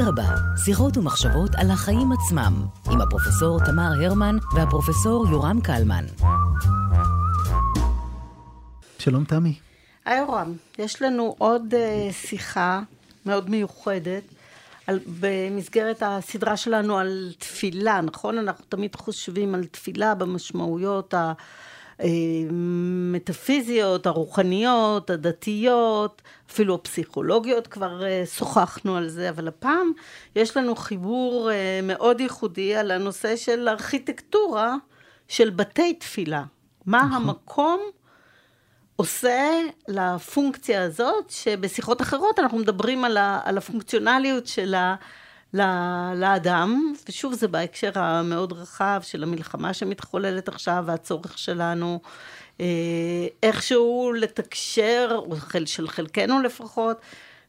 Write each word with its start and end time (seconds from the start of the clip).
אדרבה, 0.00 0.34
שיחות 0.64 0.96
ומחשבות 0.96 1.50
על 1.54 1.70
החיים 1.70 2.12
עצמם, 2.12 2.66
עם 2.92 3.00
הפרופסור 3.00 3.58
תמר 3.66 3.90
הרמן 4.04 4.36
והפרופסור 4.54 5.26
יורם 5.30 5.60
קלמן. 5.60 6.04
שלום 8.98 9.24
תמי. 9.24 9.54
היי 10.04 10.18
יורם, 10.18 10.52
יש 10.78 11.02
לנו 11.02 11.34
עוד 11.38 11.74
uh, 11.74 12.12
שיחה 12.12 12.80
מאוד 13.26 13.50
מיוחדת 13.50 14.22
על, 14.86 14.98
במסגרת 15.20 16.02
הסדרה 16.06 16.56
שלנו 16.56 16.98
על 16.98 17.32
תפילה, 17.38 18.00
נכון? 18.00 18.38
אנחנו 18.38 18.64
תמיד 18.68 18.96
חושבים 18.96 19.54
על 19.54 19.64
תפילה 19.64 20.14
במשמעויות 20.14 21.14
המטאפיזיות, 21.98 24.06
הרוחניות, 24.06 25.10
הדתיות, 25.10 26.22
אפילו 26.50 26.74
הפסיכולוגיות, 26.74 27.66
כבר 27.66 28.00
uh, 28.00 28.26
שוחחנו 28.26 28.96
על 28.96 29.08
זה, 29.08 29.28
אבל 29.28 29.48
הפעם 29.48 29.92
יש 30.36 30.56
לנו 30.56 30.76
חיבור 30.76 31.50
uh, 31.50 31.84
מאוד 31.84 32.20
ייחודי 32.20 32.76
על 32.76 32.90
הנושא 32.90 33.36
של 33.36 33.68
ארכיטקטורה 33.68 34.74
של 35.28 35.50
בתי 35.50 35.94
תפילה. 35.94 36.44
מה 36.86 37.02
נכון. 37.02 37.12
המקום 37.12 37.80
עושה 38.96 39.60
לפונקציה 39.88 40.82
הזאת, 40.82 41.30
שבשיחות 41.30 42.02
אחרות 42.02 42.38
אנחנו 42.38 42.58
מדברים 42.58 43.04
על, 43.04 43.16
ה, 43.16 43.40
על 43.44 43.58
הפונקציונליות 43.58 44.46
שלה 44.46 44.94
לאדם, 45.54 46.92
ושוב 47.08 47.34
זה 47.34 47.48
בהקשר 47.48 47.90
המאוד 47.94 48.52
רחב 48.52 49.00
של 49.02 49.22
המלחמה 49.22 49.74
שמתחוללת 49.74 50.48
עכשיו 50.48 50.84
והצורך 50.86 51.38
שלנו 51.38 52.00
אה, 52.60 53.26
איכשהו 53.42 54.12
לתקשר, 54.16 55.20
או 55.30 55.36
של 55.64 55.88
חלקנו 55.88 56.42
לפחות, 56.42 57.00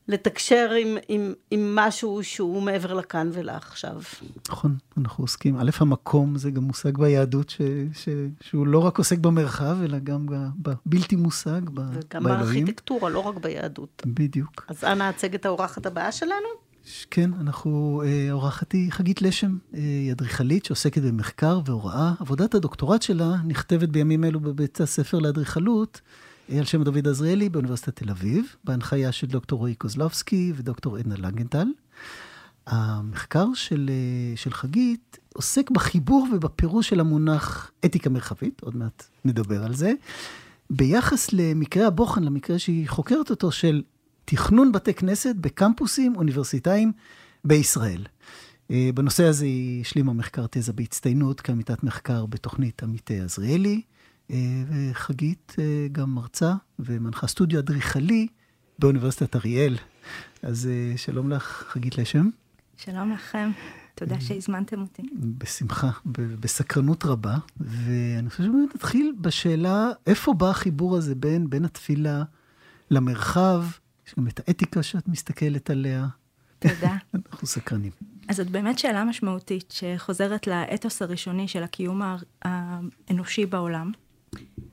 לתקשר 0.07 0.71
עם, 0.71 0.97
עם, 1.07 1.33
עם 1.51 1.75
משהו 1.75 2.23
שהוא 2.23 2.61
מעבר 2.61 2.93
לכאן 2.93 3.29
ולעכשיו. 3.33 4.01
נכון, 4.49 4.75
אנחנו 4.97 5.23
עוסקים, 5.23 5.57
א', 5.57 5.69
המקום 5.79 6.37
זה 6.37 6.51
גם 6.51 6.63
מושג 6.63 6.97
ביהדות 6.97 7.49
ש, 7.49 7.61
ש, 7.93 8.09
שהוא 8.41 8.67
לא 8.67 8.79
רק 8.79 8.97
עוסק 8.97 9.17
במרחב, 9.17 9.77
אלא 9.83 9.99
גם 9.99 10.25
בבלתי 10.57 11.15
מושג, 11.15 11.61
ב, 11.73 11.79
וגם 11.79 11.83
באלוהים. 11.83 12.03
וגם 12.11 12.23
בארכיטקטורה, 12.23 13.09
לא 13.09 13.19
רק 13.19 13.35
ביהדות. 13.35 14.03
בדיוק. 14.05 14.65
אז 14.67 14.83
אנא 14.83 15.03
הצג 15.03 15.35
את 15.35 15.45
האורחת 15.45 15.85
הבאה 15.85 16.11
שלנו. 16.11 16.68
כן, 17.11 17.31
אנחנו, 17.33 18.03
האורחת 18.29 18.75
אה, 18.75 18.79
היא 18.79 18.91
חגית 18.91 19.21
לשם, 19.21 19.57
אה, 19.73 19.79
היא 19.79 20.11
אדריכלית 20.11 20.65
שעוסקת 20.65 21.01
במחקר 21.01 21.59
והוראה. 21.65 22.13
עבודת 22.19 22.55
הדוקטורט 22.55 23.01
שלה 23.01 23.35
נכתבת 23.45 23.89
בימים 23.89 24.23
אלו 24.23 24.39
בבית 24.39 24.81
הספר 24.81 25.19
לאדריכלות. 25.19 26.01
על 26.57 26.65
שם 26.65 26.83
דוד 26.83 27.07
עזריאלי 27.07 27.49
באוניברסיטת 27.49 27.95
תל 27.95 28.09
אביב, 28.09 28.45
בהנחיה 28.63 29.11
של 29.11 29.27
דוקטור 29.27 29.59
רועי 29.59 29.75
קוזלובסקי 29.75 30.53
ודוקטור 30.55 30.97
עדנה 30.97 31.15
לנגנטל. 31.17 31.67
המחקר 32.67 33.45
של, 33.53 33.89
אה, 33.89 34.37
של 34.37 34.53
חגית 34.53 35.17
עוסק 35.33 35.71
בחיבור 35.71 36.27
ובפירוש 36.33 36.89
של 36.89 36.99
המונח 36.99 37.71
אתיקה 37.85 38.09
מרחבית, 38.09 38.61
עוד 38.61 38.75
מעט 38.75 39.03
נדבר 39.25 39.63
על 39.63 39.75
זה, 39.75 39.93
ביחס 40.69 41.33
למקרה 41.33 41.87
הבוחן, 41.87 42.23
למקרה 42.23 42.59
שהיא 42.59 42.89
חוקרת 42.89 43.29
אותו, 43.29 43.51
של 43.51 43.81
תכנון 44.29 44.71
בתי 44.71 44.93
כנסת 44.93 45.35
בקמפוסים 45.35 46.15
אוניברסיטאיים 46.15 46.91
בישראל. 47.43 48.05
אה, 48.71 48.89
בנושא 48.95 49.23
הזה 49.23 49.45
היא 49.45 49.81
השלימה 49.81 50.13
מחקר 50.13 50.45
תזה 50.49 50.73
בהצטיינות 50.73 51.41
כעמיתת 51.41 51.83
מחקר 51.83 52.25
בתוכנית 52.25 52.83
עמיתי 52.83 53.19
עזריאלי. 53.19 53.81
וחגית 54.67 55.55
אה, 55.59 55.87
גם 55.91 56.09
מרצה 56.09 56.53
ומנחה 56.79 57.27
סטודיו 57.27 57.59
אדריכלי 57.59 58.27
באוניברסיטת 58.79 59.35
אריאל. 59.35 59.77
אז 60.43 60.67
אה, 60.67 60.97
שלום 60.97 61.29
לך, 61.29 61.65
חגית 61.67 61.97
לשם. 61.97 62.29
שלום 62.77 63.11
לכם, 63.11 63.51
תודה 63.95 64.15
אה, 64.15 64.21
שהזמנתם 64.21 64.81
אותי. 64.81 65.01
בשמחה, 65.13 65.89
בסקרנות 66.39 67.05
רבה. 67.05 67.37
ואני 67.59 68.29
חושב 68.29 68.43
שבאמת 68.43 68.75
נתחיל 68.75 69.13
בשאלה, 69.21 69.89
איפה 70.07 70.33
בא 70.33 70.49
החיבור 70.49 70.97
הזה 70.97 71.15
בין, 71.15 71.49
בין 71.49 71.65
התפילה 71.65 72.23
למרחב? 72.91 73.63
יש 74.09 74.15
גם 74.17 74.27
את 74.27 74.39
האתיקה 74.47 74.83
שאת 74.83 75.07
מסתכלת 75.07 75.69
עליה. 75.69 76.07
תודה. 76.59 76.97
אנחנו 77.15 77.47
סקרנים. 77.47 77.91
אז 78.27 78.35
זאת 78.35 78.49
באמת 78.49 78.79
שאלה 78.79 79.03
משמעותית 79.03 79.71
שחוזרת 79.71 80.47
לאתוס 80.47 81.01
הראשוני 81.01 81.47
של 81.47 81.63
הקיום 81.63 82.01
האנושי 82.41 83.45
בעולם. 83.45 83.91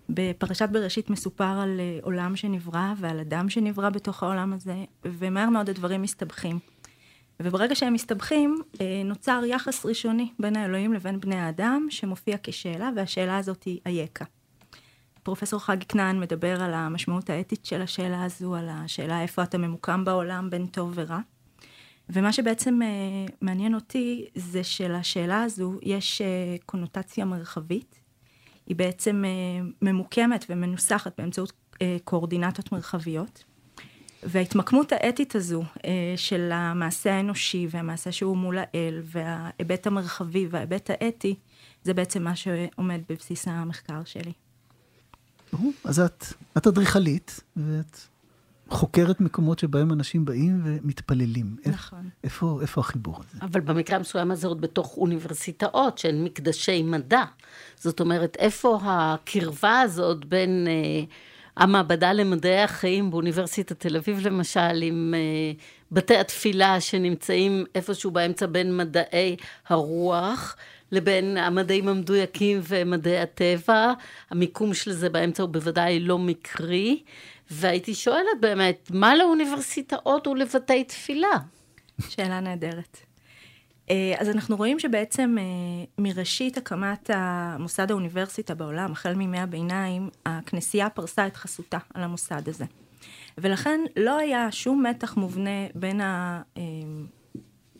בפרשת 0.08 0.69
בראשית 0.72 1.10
מסופר 1.10 1.44
על 1.44 1.80
אה, 1.80 1.98
עולם 2.02 2.36
שנברא 2.36 2.94
ועל 2.97 3.20
אדם 3.20 3.48
שנברא 3.48 3.91
בתוך 3.91 4.22
העולם 4.22 4.52
הזה, 4.52 4.84
ומהר 5.04 5.50
מאוד 5.50 5.70
הדברים 5.70 6.03
מסתבכים. 6.03 6.58
וברגע 7.42 7.74
שהם 7.74 7.92
מסתבכים, 7.92 8.62
אה, 8.80 9.03
נוצר 9.04 9.42
יחס 9.47 9.86
ראשוני 9.86 10.32
בין 10.38 10.56
האלוהים 10.56 10.92
לבין 10.92 11.20
בני 11.20 11.36
האדם, 11.36 11.86
שמופיע 11.91 12.36
כשאלה, 12.42 12.91
והשאלה 12.97 13.38
הזאת 13.38 13.62
היא 13.62 13.80
אייכה. 13.86 14.24
פרופסור 15.26 15.60
חגי 15.60 15.84
כנען 15.87 16.20
מדבר 16.20 16.62
על 16.62 16.75
המשמעות 16.75 17.31
האתית 17.31 17.64
של 17.64 17.82
השאלה 17.82 18.25
הזו, 18.25 18.54
על 18.54 18.69
השאלה 18.69 19.22
איפה 19.22 19.42
אתה 19.42 19.59
ממוקם 19.59 20.04
בעולם 20.04 20.50
בין 20.50 20.66
טוב 20.66 20.92
ורע. 20.94 21.19
ומה 22.09 22.32
שבעצם 22.32 22.82
אה, 22.82 22.88
מעניין 23.41 23.75
אותי 23.75 24.26
זה 24.34 24.65
שלשאלה 24.65 25.42
הזו 25.42 25.78
יש 25.82 26.22
קונוטציה 26.66 27.25
מרחבית, 27.25 28.00
היא 28.66 28.76
בעצם 28.76 29.25
אה, 29.26 29.66
ממוקמת 29.82 30.44
ומנוסחת 30.50 31.20
באמצעות 31.20 31.53
אה, 31.82 31.97
קואורדינטות 32.04 32.72
מרחביות. 32.72 33.44
וההתמקמות 34.22 34.92
האתית 34.92 35.34
הזו 35.34 35.62
אה, 35.84 36.15
של 36.16 36.50
המעשה 36.53 37.15
האנושי 37.15 37.66
והמעשה 37.70 38.12
שהוא 38.12 38.36
מול 38.36 38.59
האל 38.59 39.03
וההיבט 39.04 39.86
המרחבי 39.86 40.47
וההיבט 40.50 40.91
האתי, 40.91 41.34
זה 41.82 41.94
בעצם 41.94 42.22
מה 42.22 42.36
שעומד 42.36 43.00
בבסיס 43.09 43.48
המחקר 43.48 44.04
שלי. 44.04 44.32
אז 45.84 46.00
את, 46.00 46.24
את 46.56 46.66
אדריכלית, 46.66 47.40
ואת 47.56 47.98
חוקרת 48.68 49.20
מקומות 49.20 49.58
שבהם 49.58 49.92
אנשים 49.92 50.24
באים 50.24 50.60
ומתפללים. 50.64 51.56
נכון. 51.66 52.08
איפה, 52.24 52.58
איפה 52.62 52.80
החיבור 52.80 53.18
הזה? 53.18 53.38
אבל 53.42 53.60
במקרה 53.60 53.96
המסוים 53.96 54.30
הזה 54.30 54.46
עוד 54.46 54.60
בתוך 54.60 54.96
אוניברסיטאות 54.96 55.98
שהן 55.98 56.24
מקדשי 56.24 56.82
מדע. 56.82 57.24
זאת 57.78 58.00
אומרת, 58.00 58.36
איפה 58.38 58.78
הקרבה 58.82 59.80
הזאת 59.80 60.24
בין 60.24 60.66
אה, 60.68 61.04
המעבדה 61.56 62.12
למדעי 62.12 62.62
החיים 62.62 63.10
באוניברסיטת 63.10 63.80
תל 63.80 63.96
אביב 63.96 64.26
למשל, 64.26 64.82
עם 64.82 65.14
אה, 65.16 65.52
בתי 65.92 66.16
התפילה 66.16 66.80
שנמצאים 66.80 67.64
איפשהו 67.74 68.10
באמצע 68.10 68.46
בין 68.46 68.76
מדעי 68.76 69.36
הרוח, 69.68 70.56
לבין 70.96 71.36
המדעים 71.36 71.88
המדויקים 71.88 72.60
ומדעי 72.68 73.18
הטבע. 73.18 73.92
המיקום 74.30 74.74
של 74.74 74.92
זה 74.92 75.08
באמצע 75.08 75.42
הוא 75.42 75.50
בוודאי 75.50 76.00
לא 76.00 76.18
מקרי. 76.18 77.02
והייתי 77.50 77.94
שואלת 77.94 78.40
באמת, 78.40 78.90
מה 78.94 79.16
לאוניברסיטאות 79.16 80.26
ולבתי 80.26 80.84
תפילה? 80.84 81.38
שאלה 82.08 82.40
נהדרת. 82.40 82.98
אה, 83.90 84.14
אז 84.18 84.28
אנחנו 84.28 84.56
רואים 84.56 84.78
שבעצם 84.78 85.36
אה, 85.38 85.44
מראשית 85.98 86.56
הקמת 86.56 87.10
המוסד 87.14 87.90
האוניברסיטה 87.90 88.54
בעולם, 88.54 88.92
החל 88.92 89.14
מימי 89.14 89.38
הביניים, 89.38 90.10
הכנסייה 90.26 90.90
פרסה 90.90 91.26
את 91.26 91.36
חסותה 91.36 91.78
על 91.94 92.02
המוסד 92.02 92.48
הזה. 92.48 92.64
ולכן 93.38 93.80
לא 93.96 94.18
היה 94.18 94.52
שום 94.52 94.86
מתח 94.86 95.16
מובנה 95.16 95.66
בין 95.74 96.00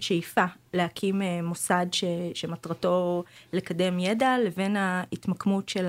השאיפה 0.01 0.41
אה, 0.41 0.47
להקים 0.75 1.23
מוסד 1.43 1.87
ש, 1.93 2.05
שמטרתו 2.35 3.25
לקדם 3.53 3.99
ידע, 3.99 4.37
לבין 4.45 4.77
ההתמקמות 4.77 5.69
של 5.69 5.87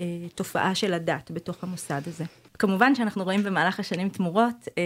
התופעה 0.00 0.74
של 0.74 0.94
הדת 0.94 1.30
בתוך 1.30 1.64
המוסד 1.64 2.02
הזה. 2.06 2.24
כמובן 2.58 2.94
שאנחנו 2.94 3.24
רואים 3.24 3.42
במהלך 3.42 3.80
השנים 3.80 4.08
תמורות 4.08 4.68
אה, 4.78 4.82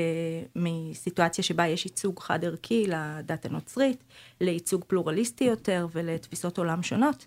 מסיטואציה 0.56 1.44
שבה 1.44 1.66
יש 1.66 1.84
ייצוג 1.86 2.20
חד 2.20 2.44
ערכי 2.44 2.86
לדת 2.86 3.46
הנוצרית, 3.46 4.04
לייצוג 4.40 4.84
פלורליסטי 4.86 5.44
יותר 5.44 5.86
ולתפיסות 5.92 6.58
עולם 6.58 6.82
שונות. 6.82 7.26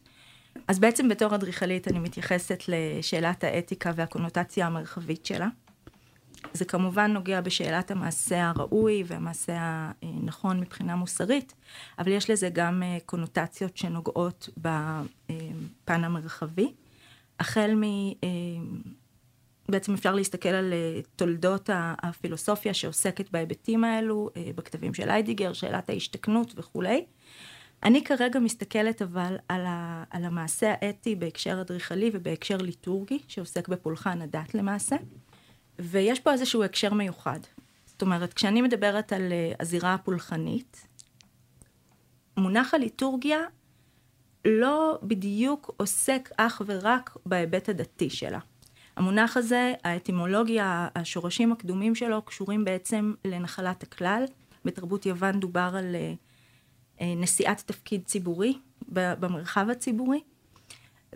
אז 0.68 0.80
בעצם 0.80 1.10
בתור 1.10 1.36
אדריכלית 1.36 1.88
אני 1.88 2.00
מתייחסת 2.00 2.63
לשאלת 2.68 3.44
האתיקה 3.44 3.92
והקונוטציה 3.95 4.68
המרחבית 4.68 5.25
שלה. 5.25 5.48
זה 6.54 6.66
כמובן 6.66 7.12
נוגע 7.12 7.42
בשאלת 7.42 7.92
המעשה 7.92 8.50
הראוי 8.50 9.04
והמעשה 9.07 9.92
הנכון 10.01 10.60
מבחינה 10.60 10.95
מוסרית, 10.95 11.54
אבל 12.00 12.12
יש 12.12 12.30
לזה 12.30 12.50
גם 12.50 12.84
אה, 12.84 12.98
קונוטציות 13.06 13.78
שנוגעות 13.78 14.50
בפן 14.57 16.04
המרחבי. 16.04 16.74
החל 17.40 17.75
מ... 17.75 17.84
אה, 17.84 18.30
בעצם 19.69 19.94
אפשר 19.94 20.16
להסתכל 20.16 20.50
על 20.50 20.74
אה, 20.74 21.00
תולדות 21.16 21.69
הפילוסופיה 21.74 22.74
שעוסקת 22.74 23.31
בהיבטים 23.31 23.84
האלו, 23.84 24.30
בכתבים 24.56 24.94
של 24.94 25.10
היידיגר, 25.10 25.54
שאלת 25.54 25.89
ההשתכנות 25.89 26.54
וכולי. 26.57 27.06
אני 27.84 28.04
כרגע 28.04 28.39
מסתכלת 28.39 29.01
אבל 29.01 29.36
על, 29.50 29.66
ה, 29.66 30.04
על 30.10 30.25
המעשה 30.25 30.74
האתי 30.81 31.16
בהקשר 31.16 31.62
אדריכלי 31.62 32.12
ובהקשר 32.13 32.57
ליטורגי, 32.57 33.19
שעוסק 33.28 33.68
בפולחן 33.68 34.22
הדת 34.22 34.56
למעשה, 34.56 34.96
ויש 35.80 36.20
פה 36.20 36.31
איזשהו 36.31 36.64
הקשר 36.64 36.94
מיוחד. 36.94 37.40
זאת 37.86 38.02
אומרת, 38.02 38.34
כשאני 38.34 38.62
מדברת 38.62 39.14
על 39.14 39.31
אה, 39.31 39.52
הזירה 39.60 39.94
הפולחנית, 39.94 40.88
מונח 42.38 42.74
הליטורגיה 42.74 43.40
לא 44.46 45.00
בדיוק 45.04 45.72
עוסק 45.78 46.30
אך 46.38 46.62
ורק 46.66 47.18
בהיבט 47.25 47.70
הדתי 47.70 48.10
שלה. 48.10 48.40
המונח 48.96 49.38
הזה, 49.38 49.74
האטימולוגיה, 49.84 50.88
השורשים 50.96 51.52
הקדומים 51.52 51.96
שלו, 51.96 52.22
קשורים 52.22 52.66
בעצם 52.66 53.14
לנחלת 53.25 53.84
הכלל. 53.84 54.25
בתרבות 54.66 55.06
יוון 55.06 55.40
דובר 55.40 55.74
על 55.78 55.96
אה, 57.02 57.14
נשיאת 57.16 57.58
תפקיד 57.66 58.04
ציבורי 58.06 58.60
במרחב 58.92 59.70
הציבורי. 59.70 60.22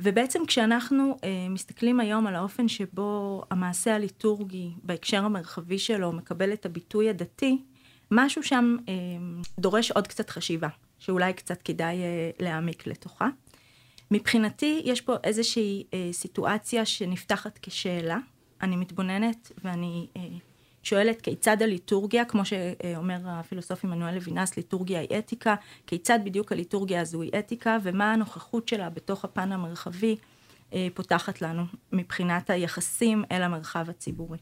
ובעצם 0.04 0.46
כשאנחנו 0.48 1.18
אה, 1.24 1.48
מסתכלים 1.50 2.00
היום 2.00 2.28
על 2.28 2.36
האופן 2.36 2.68
שבו 2.68 3.44
המעשה 3.52 3.96
הליטורגי 3.96 4.72
בהקשר 4.84 5.26
המרחבי 5.26 5.80
שלו 5.80 6.12
מקבל 6.12 6.54
את 6.54 6.66
הביטוי 6.66 7.10
הדתי, 7.10 7.62
משהו 8.12 8.44
שם 8.44 8.76
אה, 8.90 8.94
דורש 9.60 9.92
עוד 9.92 10.08
קצת 10.08 10.30
חשיבה, 10.30 10.70
שאולי 11.00 11.34
קצת 11.34 11.62
כדאי 11.62 11.96
אה, 11.98 12.30
להעמיק 12.40 12.88
לתוכה. 12.88 13.28
מבחינתי 14.12 14.82
יש 14.86 15.02
פה 15.02 15.16
איזושהי 15.24 15.84
אה, 15.94 16.10
סיטואציה 16.12 16.86
שנפתחת 16.86 17.60
כשאלה, 17.62 18.18
אני 18.62 18.76
מתבוננת 18.76 19.52
ואני 19.64 20.08
אה, 20.18 20.22
שואלת 20.88 21.22
כיצד 21.22 21.62
הליטורגיה, 21.62 22.26
כמו 22.26 22.42
שאומר 22.46 23.18
הפילוסוף 23.26 23.86
עמנואל 23.86 24.16
לוינס, 24.16 24.58
ליטורגיה 24.58 25.00
היא 25.00 25.20
אתיקה, 25.20 25.56
כיצד 25.88 26.20
בדיוק 26.24 26.52
הליטורגיה 26.52 27.02
הזו 27.02 27.22
היא 27.22 27.32
אתיקה, 27.40 27.78
ומה 27.84 28.14
הנוכחות 28.14 28.68
שלה 28.68 28.90
בתוך 28.90 29.26
הפן 29.26 29.52
המרחבי 29.52 30.16
אה, 30.74 30.88
פותחת 30.94 31.42
לנו 31.42 31.64
מבחינת 31.92 32.50
היחסים 32.50 33.24
אל 33.32 33.44
המרחב 33.44 33.90
הציבורי. 33.90 34.38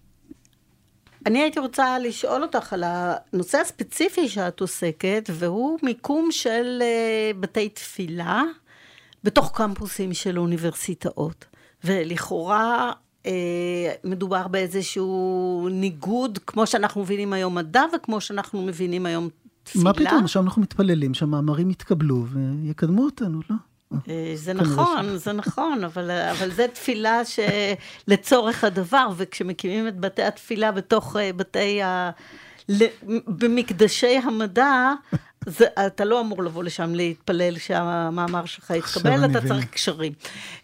אני 1.25 1.41
הייתי 1.41 1.59
רוצה 1.59 1.99
לשאול 1.99 2.43
אותך 2.43 2.73
על 2.73 2.83
הנושא 2.85 3.57
הספציפי 3.57 4.29
שאת 4.29 4.59
עוסקת, 4.59 5.29
והוא 5.33 5.79
מיקום 5.83 6.31
של 6.31 6.79
אה, 6.81 7.31
בתי 7.39 7.69
תפילה 7.69 8.43
בתוך 9.23 9.51
קמפוסים 9.55 10.13
של 10.13 10.39
אוניברסיטאות. 10.39 11.45
ולכאורה 11.83 12.91
מדובר 14.03 14.47
באיזשהו 14.47 15.67
ניגוד, 15.71 16.39
כמו 16.47 16.67
שאנחנו 16.67 17.01
מבינים 17.01 17.33
היום 17.33 17.55
מדע 17.55 17.83
וכמו 17.95 18.21
שאנחנו 18.21 18.61
מבינים 18.61 19.05
היום 19.05 19.29
תפילה. 19.63 19.83
מה 19.83 19.93
פתאום? 19.93 20.23
עכשיו 20.23 20.43
אנחנו 20.43 20.61
מתפללים 20.61 21.13
שהמאמרים 21.13 21.69
יתקבלו 21.69 22.25
ויקדמו 22.27 23.05
אותנו, 23.05 23.39
לא? 23.49 23.55
אה, 24.09 24.31
זה 24.35 24.53
נכון, 24.53 25.17
זה 25.17 25.33
נכון, 25.33 25.83
אבל, 25.83 26.11
אבל 26.11 26.51
זה 26.51 26.67
תפילה 26.73 27.21
שלצורך 27.25 28.63
הדבר, 28.63 29.09
וכשמקימים 29.17 29.87
את 29.87 29.99
בתי 29.99 30.23
התפילה 30.23 30.71
בתוך 30.71 31.15
אה, 31.15 31.33
בתי 31.33 31.81
ה... 31.81 32.11
במקדשי 33.27 34.17
המדע, 34.23 34.93
זה, 35.45 35.65
אתה 35.87 36.05
לא 36.05 36.21
אמור 36.21 36.43
לבוא 36.43 36.63
לשם 36.63 36.95
להתפלל 36.95 37.57
שהמאמר 37.57 38.45
שלך 38.45 38.69
יתקבל, 38.69 39.25
אתה 39.25 39.47
צריך 39.47 39.65
קשרים. 39.65 40.13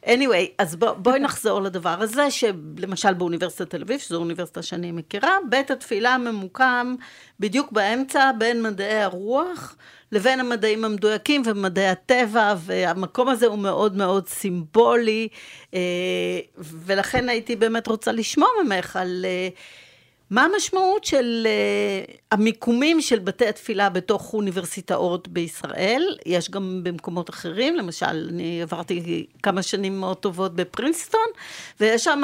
anyway, 0.06 0.48
אז 0.58 0.76
בוא, 0.76 0.92
בואי 0.92 1.20
נחזור 1.20 1.62
לדבר 1.62 2.02
הזה, 2.02 2.32
שלמשל 2.32 3.14
באוניברסיטת 3.14 3.70
תל 3.70 3.82
אביב, 3.82 4.00
שזו 4.00 4.18
אוניברסיטה 4.18 4.62
שאני 4.62 4.92
מכירה, 4.92 5.38
בית 5.50 5.72
התפילה 5.72 6.18
ממוקם 6.18 6.96
בדיוק 7.40 7.72
באמצע 7.72 8.32
בין 8.38 8.64
מדעי 8.64 9.02
הרוח 9.02 9.76
לבין 10.12 10.40
המדעים 10.40 10.86
המדויקים 10.86 11.42
ומדעי 11.46 11.88
הטבע, 11.88 12.54
והמקום 12.58 13.30
הזה 13.30 13.46
הוא 13.46 13.60
מאוד 13.60 13.96
מאוד 13.96 14.28
סימבולי, 14.28 15.28
אה, 15.74 15.80
ולכן 16.58 17.30
הייתי 17.30 17.56
באמת 17.56 17.88
רוצה 17.88 18.12
לשמוע 18.12 18.50
ממך 18.66 18.96
על... 18.96 19.26
מה 20.32 20.44
המשמעות 20.44 21.04
של 21.04 21.48
uh, 21.48 22.18
המיקומים 22.32 23.02
של 23.02 23.20
בתי 23.20 23.48
התפילה 23.48 23.90
בתוך 23.90 24.34
אוניברסיטאות 24.34 25.28
בישראל? 25.28 26.18
יש 26.26 26.50
גם 26.50 26.80
במקומות 26.84 27.30
אחרים, 27.30 27.76
למשל, 27.76 28.30
אני 28.34 28.62
עברתי 28.62 29.26
כמה 29.44 29.62
שנים 29.62 30.00
מאוד 30.00 30.18
טובות 30.18 30.56
בפרינסטון, 30.56 31.28
ויש 31.80 32.04
שם 32.04 32.22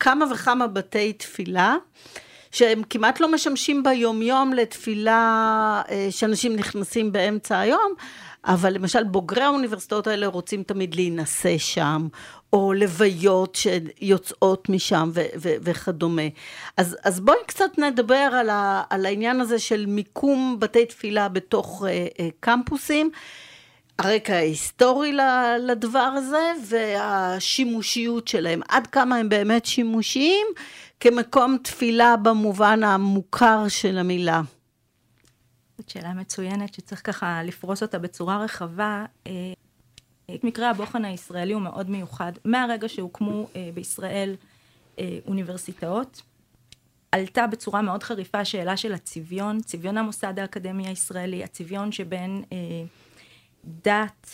כמה 0.00 0.24
וכמה 0.32 0.66
בתי 0.66 1.12
תפילה. 1.12 1.76
שהם 2.54 2.82
כמעט 2.90 3.20
לא 3.20 3.32
משמשים 3.32 3.82
ביומיום 3.82 4.52
לתפילה 4.52 5.82
uh, 5.86 5.90
שאנשים 6.10 6.56
נכנסים 6.56 7.12
באמצע 7.12 7.58
היום, 7.58 7.92
אבל 8.44 8.72
למשל 8.72 9.04
בוגרי 9.04 9.42
האוניברסיטאות 9.42 10.06
האלה 10.06 10.26
רוצים 10.26 10.62
תמיד 10.62 10.94
להינשא 10.94 11.58
שם, 11.58 12.08
או 12.52 12.72
לוויות 12.72 13.54
שיוצאות 13.54 14.68
משם 14.68 15.10
ו- 15.14 15.20
ו- 15.36 15.54
וכדומה. 15.62 16.22
אז, 16.76 16.96
אז 17.04 17.20
בואי 17.20 17.38
קצת 17.46 17.78
נדבר 17.78 18.14
על, 18.14 18.50
ה- 18.50 18.82
על 18.90 19.06
העניין 19.06 19.40
הזה 19.40 19.58
של 19.58 19.86
מיקום 19.86 20.56
בתי 20.58 20.86
תפילה 20.86 21.28
בתוך 21.28 21.82
uh, 21.82 21.86
uh, 22.18 22.22
קמפוסים. 22.40 23.10
הרקע 23.98 24.34
ההיסטורי 24.34 25.16
לדבר 25.60 25.98
הזה 25.98 26.52
והשימושיות 26.68 28.28
שלהם, 28.28 28.60
עד 28.68 28.86
כמה 28.86 29.16
הם 29.16 29.28
באמת 29.28 29.66
שימושיים 29.66 30.46
כמקום 31.00 31.56
תפילה 31.62 32.16
במובן 32.16 32.82
המוכר 32.82 33.68
של 33.68 33.98
המילה. 33.98 34.42
זאת 35.78 35.88
שאלה 35.88 36.12
מצוינת 36.12 36.74
שצריך 36.74 37.00
ככה 37.04 37.42
לפרוס 37.42 37.82
אותה 37.82 37.98
בצורה 37.98 38.44
רחבה. 38.44 39.04
אה, 39.26 39.52
מקרה 40.42 40.70
הבוחן 40.70 41.04
הישראלי 41.04 41.52
הוא 41.52 41.62
מאוד 41.62 41.90
מיוחד. 41.90 42.32
מהרגע 42.44 42.88
שהוקמו 42.88 43.46
אה, 43.56 43.70
בישראל 43.74 44.36
אה, 44.98 45.18
אוניברסיטאות, 45.26 46.22
עלתה 47.12 47.46
בצורה 47.46 47.82
מאוד 47.82 48.02
חריפה 48.02 48.38
השאלה 48.40 48.76
של 48.76 48.92
הצביון, 48.92 49.60
צביון 49.60 49.98
המוסד 49.98 50.38
האקדמי 50.38 50.88
הישראלי, 50.88 51.44
הצביון 51.44 51.92
שבין 51.92 52.42
דת 53.64 54.30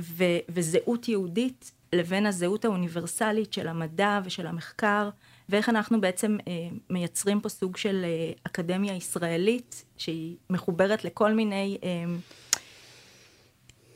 ו- 0.00 0.38
וזהות 0.48 1.08
יהודית 1.08 1.72
לבין 1.92 2.26
הזהות 2.26 2.64
האוניברסלית 2.64 3.52
של 3.52 3.68
המדע 3.68 4.20
ושל 4.24 4.46
המחקר. 4.46 5.10
ואיך 5.48 5.68
אנחנו 5.68 6.00
בעצם 6.00 6.36
אה, 6.48 6.52
מייצרים 6.90 7.40
פה 7.40 7.48
סוג 7.48 7.76
של 7.76 8.04
אה, 8.04 8.32
אקדמיה 8.46 8.96
ישראלית 8.96 9.84
שהיא 9.96 10.36
מחוברת 10.50 11.04
לכל 11.04 11.32
מיני 11.32 11.78
אה, 11.84 12.04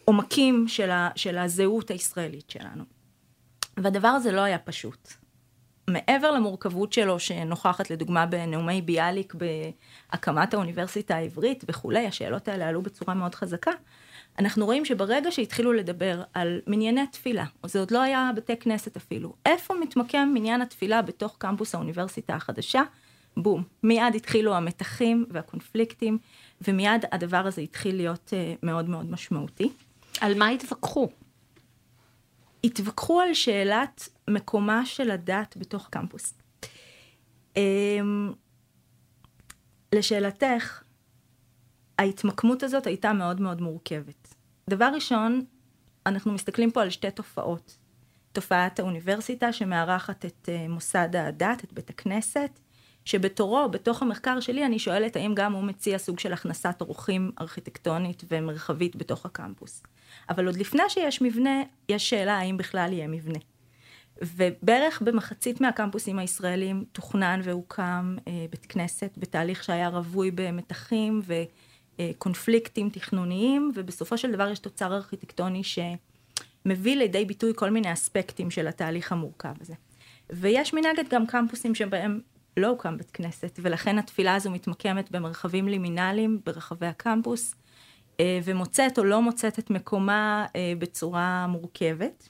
עומקים 0.04 0.68
של, 0.68 0.90
ה, 0.90 1.10
של 1.16 1.38
הזהות 1.38 1.90
הישראלית 1.90 2.50
שלנו. 2.50 2.84
והדבר 3.76 4.08
הזה 4.08 4.32
לא 4.32 4.40
היה 4.40 4.58
פשוט. 4.58 5.12
מעבר 5.90 6.30
למורכבות 6.30 6.92
שלו 6.92 7.18
שנוכחת 7.18 7.90
לדוגמה 7.90 8.26
בנאומי 8.26 8.82
ביאליק 8.82 9.34
בהקמת 9.34 10.54
האוניברסיטה 10.54 11.16
העברית 11.16 11.64
וכולי, 11.68 12.06
השאלות 12.06 12.48
האלה 12.48 12.68
עלו 12.68 12.82
בצורה 12.82 13.14
מאוד 13.14 13.34
חזקה. 13.34 13.70
אנחנו 14.38 14.64
רואים 14.64 14.84
שברגע 14.84 15.30
שהתחילו 15.30 15.72
לדבר 15.72 16.22
על 16.34 16.60
מנייני 16.66 17.06
תפילה, 17.06 17.44
זה 17.66 17.78
עוד 17.78 17.90
לא 17.90 18.02
היה 18.02 18.30
בתי 18.36 18.56
כנסת 18.56 18.96
אפילו, 18.96 19.34
איפה 19.46 19.74
מתמקם 19.74 20.30
מניין 20.34 20.60
התפילה 20.60 21.02
בתוך 21.02 21.36
קמפוס 21.38 21.74
האוניברסיטה 21.74 22.34
החדשה? 22.34 22.82
בום. 23.36 23.62
מיד 23.82 24.14
התחילו 24.14 24.54
המתחים 24.54 25.26
והקונפליקטים, 25.30 26.18
ומיד 26.68 27.04
הדבר 27.12 27.46
הזה 27.46 27.60
התחיל 27.60 27.96
להיות 27.96 28.32
uh, 28.32 28.58
מאוד 28.62 28.88
מאוד 28.88 29.10
משמעותי. 29.10 29.72
על 30.20 30.38
מה 30.38 30.48
התווכחו? 30.48 31.08
התווכחו 32.64 33.20
על 33.20 33.34
שאלת 33.34 34.08
מקומה 34.30 34.86
של 34.86 35.10
הדת 35.10 35.54
בתוך 35.58 35.88
קמפוס. 35.90 36.34
Um, 37.54 37.58
לשאלתך, 39.92 40.82
ההתמקמות 41.98 42.62
הזאת 42.62 42.86
הייתה 42.86 43.12
מאוד 43.12 43.40
מאוד 43.40 43.60
מורכבת. 43.60 44.23
דבר 44.70 44.90
ראשון, 44.94 45.44
אנחנו 46.06 46.32
מסתכלים 46.32 46.70
פה 46.70 46.82
על 46.82 46.90
שתי 46.90 47.10
תופעות. 47.10 47.76
תופעת 48.32 48.78
האוניברסיטה 48.78 49.52
שמארחת 49.52 50.24
את 50.24 50.48
uh, 50.48 50.68
מוסד 50.68 51.16
הדת, 51.16 51.64
את 51.64 51.72
בית 51.72 51.90
הכנסת, 51.90 52.60
שבתורו, 53.04 53.68
בתוך 53.70 54.02
המחקר 54.02 54.40
שלי, 54.40 54.66
אני 54.66 54.78
שואלת 54.78 55.16
האם 55.16 55.32
גם 55.34 55.52
הוא 55.52 55.62
מציע 55.62 55.98
סוג 55.98 56.18
של 56.18 56.32
הכנסת 56.32 56.80
אורחים 56.80 57.30
ארכיטקטונית 57.40 58.24
ומרחבית 58.30 58.96
בתוך 58.96 59.26
הקמפוס. 59.26 59.82
אבל 60.28 60.46
עוד 60.46 60.56
לפני 60.56 60.82
שיש 60.88 61.22
מבנה, 61.22 61.62
יש 61.88 62.10
שאלה 62.10 62.38
האם 62.38 62.56
בכלל 62.56 62.92
יהיה 62.92 63.08
מבנה. 63.08 63.38
ובערך 64.22 65.02
במחצית 65.02 65.60
מהקמפוסים 65.60 66.18
הישראלים 66.18 66.84
תוכנן 66.92 67.40
והוקם 67.44 68.16
אה, 68.28 68.46
בית 68.50 68.66
כנסת 68.66 69.10
בתהליך 69.16 69.64
שהיה 69.64 69.88
רווי 69.88 70.30
במתחים 70.30 71.20
וקונפליקטים 72.00 72.90
תכנוניים, 72.90 73.72
ובסופו 73.74 74.18
של 74.18 74.32
דבר 74.32 74.48
יש 74.48 74.58
תוצר 74.58 74.94
ארכיטקטוני 74.94 75.62
שמביא 75.64 76.96
לידי 76.96 77.24
ביטוי 77.24 77.52
כל 77.56 77.70
מיני 77.70 77.92
אספקטים 77.92 78.50
של 78.50 78.68
התהליך 78.68 79.12
המורכב 79.12 79.54
הזה. 79.60 79.74
ויש 80.30 80.74
מנגד 80.74 81.04
גם 81.10 81.26
קמפוסים 81.26 81.74
שבהם 81.74 82.20
לא 82.56 82.66
הוקם 82.66 82.96
בית 82.96 83.10
כנסת, 83.10 83.58
ולכן 83.62 83.98
התפילה 83.98 84.34
הזו 84.34 84.50
מתמקמת 84.50 85.10
במרחבים 85.10 85.68
לימינליים 85.68 86.40
ברחבי 86.46 86.86
הקמפוס, 86.86 87.54
אה, 88.20 88.40
ומוצאת 88.44 88.98
או 88.98 89.04
לא 89.04 89.22
מוצאת 89.22 89.58
את 89.58 89.70
מקומה 89.70 90.46
אה, 90.56 90.72
בצורה 90.78 91.46
מורכבת. 91.46 92.28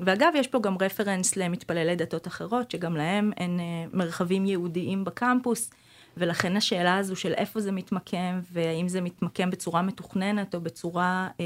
ואגב, 0.00 0.32
יש 0.34 0.48
פה 0.48 0.60
גם 0.60 0.76
רפרנס 0.80 1.36
למתפללי 1.36 1.96
דתות 1.96 2.26
אחרות, 2.26 2.70
שגם 2.70 2.96
להם 2.96 3.30
אין 3.36 3.60
אה, 3.60 3.64
מרחבים 3.92 4.46
ייעודיים 4.46 5.04
בקמפוס, 5.04 5.70
ולכן 6.18 6.56
השאלה 6.56 6.96
הזו 6.96 7.16
של 7.16 7.32
איפה 7.32 7.60
זה 7.60 7.72
מתמקם, 7.72 8.40
והאם 8.52 8.88
זה 8.88 9.00
מתמקם 9.00 9.50
בצורה 9.50 9.82
מתוכננת 9.82 10.54
או 10.54 10.60
בצורה 10.60 11.28
אה, 11.40 11.44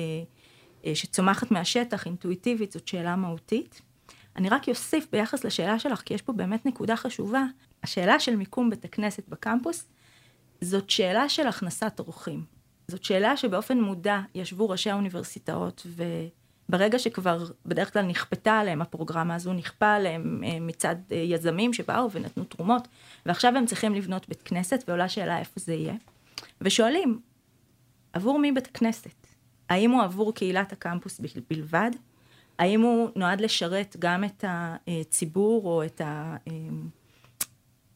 אה, 0.86 0.94
שצומחת 0.94 1.50
מהשטח, 1.50 2.06
אינטואיטיבית, 2.06 2.72
זאת 2.72 2.88
שאלה 2.88 3.16
מהותית. 3.16 3.80
אני 4.36 4.48
רק 4.48 4.68
אוסיף 4.68 5.06
ביחס 5.12 5.44
לשאלה 5.44 5.78
שלך, 5.78 6.00
כי 6.00 6.14
יש 6.14 6.22
פה 6.22 6.32
באמת 6.32 6.66
נקודה 6.66 6.96
חשובה. 6.96 7.44
השאלה 7.82 8.20
של 8.20 8.36
מיקום 8.36 8.70
בית 8.70 8.84
הכנסת 8.84 9.28
בקמפוס, 9.28 9.88
זאת 10.60 10.90
שאלה 10.90 11.28
של 11.28 11.46
הכנסת 11.46 11.98
אורחים. 11.98 12.44
זאת 12.88 13.04
שאלה 13.04 13.36
שבאופן 13.36 13.80
מודע 13.80 14.20
ישבו 14.34 14.68
ראשי 14.68 14.90
האוניברסיטאות, 14.90 15.86
וברגע 16.68 16.98
שכבר 16.98 17.44
בדרך 17.66 17.92
כלל 17.92 18.02
נכפתה 18.02 18.58
עליהם 18.58 18.82
הפרוגרמה 18.82 19.34
הזו, 19.34 19.52
נכפה 19.52 19.94
עליהם 19.94 20.42
אה, 20.44 20.60
מצד 20.60 20.96
אה, 21.12 21.16
יזמים 21.16 21.72
שבאו 21.72 22.10
ונתנו 22.10 22.44
תרומות, 22.44 22.88
ועכשיו 23.26 23.56
הם 23.56 23.66
צריכים 23.66 23.94
לבנות 23.94 24.28
בית 24.28 24.42
כנסת, 24.42 24.84
ועולה 24.88 25.08
שאלה 25.08 25.38
איפה 25.38 25.60
זה 25.60 25.74
יהיה. 25.74 25.94
ושואלים, 26.60 27.20
עבור 28.12 28.38
מי 28.38 28.52
בית 28.52 28.66
הכנסת? 28.66 29.26
האם 29.68 29.90
הוא 29.90 30.02
עבור 30.02 30.34
קהילת 30.34 30.72
הקמפוס 30.72 31.20
בלבד? 31.50 31.90
האם 32.58 32.80
הוא 32.80 33.10
נועד 33.16 33.40
לשרת 33.40 33.96
גם 33.98 34.24
את 34.24 34.44
הציבור 34.48 35.64
או 35.64 35.84
את, 35.84 36.00
ה, 36.00 36.36
אמ, 36.46 36.88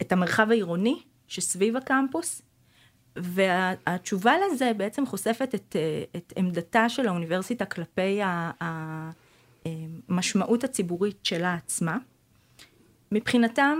את 0.02 0.12
המרחב 0.12 0.50
העירוני 0.50 1.02
שסביב 1.28 1.76
הקמפוס? 1.76 2.42
והתשובה 3.16 4.32
לזה 4.38 4.72
בעצם 4.76 5.06
חושפת 5.06 5.54
את, 5.54 5.76
את 6.16 6.32
עמדתה 6.36 6.88
של 6.88 7.08
האוניברסיטה 7.08 7.64
כלפי 7.64 8.20
המשמעות 10.08 10.64
הציבורית 10.64 11.18
שלה 11.22 11.54
עצמה. 11.54 11.96
מבחינתם, 13.12 13.78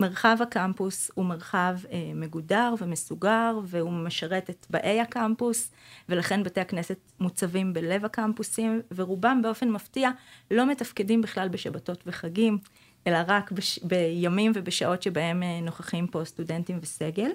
מרחב 0.00 0.36
הקמפוס 0.40 1.10
הוא 1.14 1.24
מרחב 1.24 1.74
אה, 1.92 2.12
מגודר 2.14 2.74
ומסוגר 2.78 3.58
והוא 3.64 3.92
משרת 3.92 4.50
את 4.50 4.66
באי 4.70 5.00
הקמפוס 5.00 5.70
ולכן 6.08 6.42
בתי 6.42 6.60
הכנסת 6.60 6.98
מוצבים 7.20 7.72
בלב 7.72 8.04
הקמפוסים 8.04 8.82
ורובם 8.94 9.40
באופן 9.42 9.70
מפתיע 9.70 10.10
לא 10.50 10.66
מתפקדים 10.66 11.22
בכלל 11.22 11.48
בשבתות 11.48 12.02
וחגים 12.06 12.58
אלא 13.06 13.18
רק 13.26 13.52
בש... 13.52 13.78
בימים 13.82 14.52
ובשעות 14.54 15.02
שבהם 15.02 15.42
אה, 15.42 15.60
נוכחים 15.62 16.06
פה 16.06 16.24
סטודנטים 16.24 16.78
וסגל. 16.82 17.30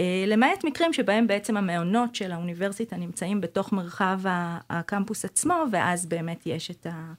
אה, 0.00 0.24
למעט 0.26 0.64
מקרים 0.64 0.92
שבהם 0.92 1.26
בעצם 1.26 1.56
המעונות 1.56 2.14
של 2.14 2.32
האוניברסיטה 2.32 2.96
נמצאים 2.96 3.40
בתוך 3.40 3.72
מרחב 3.72 4.20
הקמפוס 4.70 5.24
עצמו 5.24 5.54
ואז 5.72 6.06
באמת 6.06 6.42
יש 6.46 6.70
את 6.70 6.86
ה... 6.86 7.12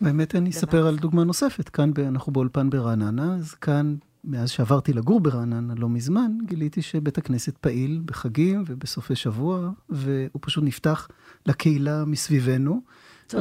באמת 0.00 0.34
אני 0.34 0.50
אספר 0.50 0.86
על 0.86 0.96
דוגמה 0.96 1.24
נוספת. 1.24 1.68
כאן 1.68 1.90
אנחנו 2.08 2.32
באולפן 2.32 2.70
ברעננה, 2.70 3.34
אז 3.34 3.54
כאן, 3.54 3.96
מאז 4.24 4.50
שעברתי 4.50 4.92
לגור 4.92 5.20
ברעננה 5.20 5.74
לא 5.76 5.88
מזמן, 5.88 6.32
גיליתי 6.46 6.82
שבית 6.82 7.18
הכנסת 7.18 7.58
פעיל 7.58 8.02
בחגים 8.04 8.64
ובסופי 8.66 9.16
שבוע, 9.16 9.70
והוא 9.88 10.40
פשוט 10.40 10.64
נפתח 10.64 11.08
לקהילה 11.46 12.04
מסביבנו. 12.04 12.80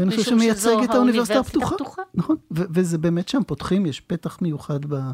חושב 0.09 0.23
שמייצג 0.23 0.75
את 0.83 0.89
האוניברסיטה 0.89 1.39
הפתוחה. 1.39 1.75
נכון, 2.13 2.35
וזה 2.51 2.97
באמת 2.97 3.29
שם, 3.29 3.41
פותחים, 3.47 3.85
יש 3.85 3.99
פתח 3.99 4.37
מיוחד 4.41 4.85
ב... 4.85 5.11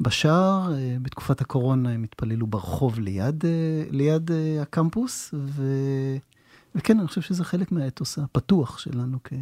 בשער, 0.00 0.74
אה, 0.74 0.96
בתקופת 1.02 1.40
הקורונה 1.40 1.90
הם 1.90 2.02
התפללו 2.04 2.46
ברחוב 2.46 2.98
ליד, 2.98 3.44
אה, 3.44 3.84
ליד 3.90 4.30
אה, 4.30 4.62
הקמפוס, 4.62 5.34
ו... 5.34 5.62
וכן, 6.74 6.98
אני 6.98 7.08
חושב 7.08 7.20
שזה 7.20 7.44
חלק 7.44 7.72
מהאתוס 7.72 8.18
הפתוח 8.18 8.78
שלנו 8.78 9.18
כ... 9.24 9.32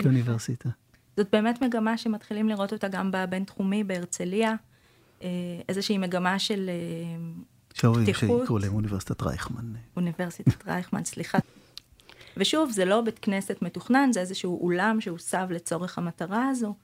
כאוניברסיטה. 0.00 0.68
זאת 1.16 1.26
באמת 1.32 1.62
מגמה 1.62 1.98
שמתחילים 1.98 2.48
לראות 2.48 2.72
אותה 2.72 2.88
גם 2.88 3.10
בבינתחומי 3.12 3.84
בהרצליה, 3.84 4.54
איזושהי 5.68 5.98
מגמה 5.98 6.38
של 6.38 6.70
פתיחות. 7.68 8.40
שיקראו 8.40 8.58
להם 8.58 8.74
אוניברסיטת 8.74 9.22
רייכמן. 9.22 9.72
אוניברסיטת 9.96 10.66
רייכמן, 10.68 11.04
סליחה. 11.04 11.38
ושוב, 12.36 12.70
זה 12.70 12.84
לא 12.84 13.00
בית 13.00 13.18
כנסת 13.18 13.62
מתוכנן, 13.62 14.12
זה 14.12 14.20
איזשהו 14.20 14.60
אולם 14.60 15.00
שהוסב 15.00 15.46
לצורך 15.50 15.98
המטרה 15.98 16.48
הזו. 16.48 16.74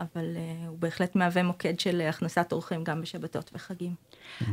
אבל 0.00 0.36
uh, 0.36 0.68
הוא 0.68 0.78
בהחלט 0.78 1.16
מהווה 1.16 1.42
מוקד 1.42 1.80
של 1.80 2.00
הכנסת 2.08 2.52
אורחים 2.52 2.84
גם 2.84 3.00
בשבתות 3.00 3.50
וחגים. 3.54 3.94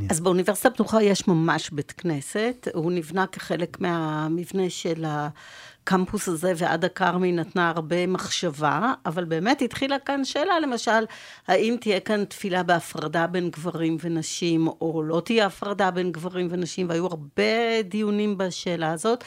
אז 0.10 0.20
באוניברסיטה 0.20 0.68
הפתוחה 0.68 1.04
יש 1.04 1.28
ממש 1.28 1.70
בית 1.70 1.92
כנסת, 1.92 2.68
הוא 2.74 2.92
נבנה 2.92 3.28
כחלק 3.28 3.80
מהמבנה 3.80 4.70
של 4.70 5.06
הקמפוס 5.08 6.28
הזה, 6.28 6.54
ועדה 6.58 6.90
כרמי 6.90 7.32
נתנה 7.32 7.70
הרבה 7.70 8.08
מחשבה, 8.08 8.94
אבל 9.06 9.26
באמת 9.26 9.62
התחילה 9.62 10.00
כאן 10.00 10.26
שאלה, 10.26 10.60
למשל, 10.60 11.06
האם 11.48 11.76
תהיה 11.80 12.00
כאן 12.00 12.26
תפילה 12.26 12.64
בהפרדה 12.64 13.28
בין 13.28 13.50
גברים 13.50 13.98
ונשים, 14.02 14.68
או 14.68 15.04
לא 15.04 15.22
תהיה 15.26 15.46
הפרדה 15.46 15.92
בין 15.92 16.12
גברים 16.12 16.48
ונשים, 16.52 16.90
והיו 16.90 17.06
הרבה 17.06 17.82
דיונים 17.84 18.38
בשאלה 18.38 18.92
הזאת. 18.92 19.24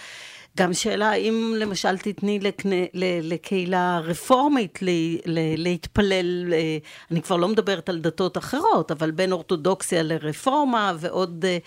גם 0.57 0.75
שאלה 0.75 1.11
האם 1.11 1.55
למשל 1.57 1.99
תתני 1.99 2.39
לקנה, 2.39 2.77
לקהילה 3.23 4.01
רפורמית 4.05 4.79
להתפלל, 5.57 6.53
אה, 6.53 6.79
אני 7.11 7.23
כבר 7.23 7.37
לא 7.37 7.49
מדברת 7.49 7.89
על 7.89 7.99
דתות 7.99 8.39
אחרות, 8.39 8.91
אבל 8.91 9.11
בין 9.11 9.33
אורתודוקסיה 9.33 10.03
לרפורמה 10.03 10.93
ועוד 10.99 11.45
אה, 11.49 11.59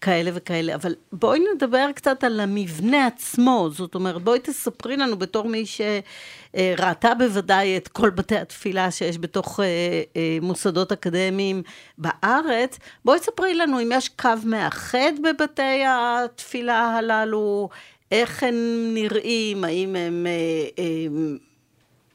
כאלה 0.00 0.30
וכאלה. 0.34 0.74
אבל 0.74 0.94
בואי 1.12 1.40
נדבר 1.54 1.86
קצת 1.94 2.24
על 2.24 2.40
המבנה 2.40 3.06
עצמו, 3.06 3.68
זאת 3.72 3.94
אומרת, 3.94 4.22
בואי 4.22 4.38
תספרי 4.38 4.96
לנו 4.96 5.18
בתור 5.18 5.48
מי 5.48 5.64
שראתה 5.66 7.14
בוודאי 7.14 7.76
את 7.76 7.88
כל 7.88 8.10
בתי 8.10 8.36
התפילה 8.36 8.90
שיש 8.90 9.18
בתוך 9.18 9.60
אה, 9.60 10.38
מוסדות 10.42 10.92
אקדמיים 10.92 11.62
בארץ, 11.98 12.78
בואי 13.04 13.20
תספרי 13.20 13.54
לנו 13.54 13.80
אם 13.80 13.92
יש 13.92 14.08
קו 14.08 14.30
מאחד 14.44 15.12
בבתי 15.22 15.82
התפילה 15.88 16.80
הללו, 16.80 17.68
איך 18.12 18.42
הם 18.42 18.54
נראים, 18.94 19.64
האם 19.64 19.96
הם 19.96 20.26
אה, 20.26 20.68
אה, 20.78 21.06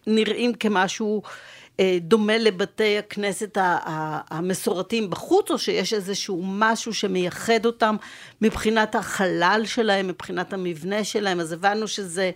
נראים 0.07 0.53
כמשהו 0.53 1.21
דומה 2.01 2.38
לבתי 2.38 2.98
הכנסת 2.98 3.57
המסורתיים 4.29 5.10
בחוץ, 5.10 5.51
או 5.51 5.57
שיש 5.57 5.93
איזשהו 5.93 6.41
משהו 6.46 6.93
שמייחד 6.93 7.65
אותם 7.65 7.96
מבחינת 8.41 8.96
החלל 8.96 9.62
שלהם, 9.65 10.07
מבחינת 10.07 10.53
המבנה 10.53 11.03
שלהם, 11.03 11.39
אז 11.39 11.51
הבנו 11.51 11.88
שזה, 11.88 12.31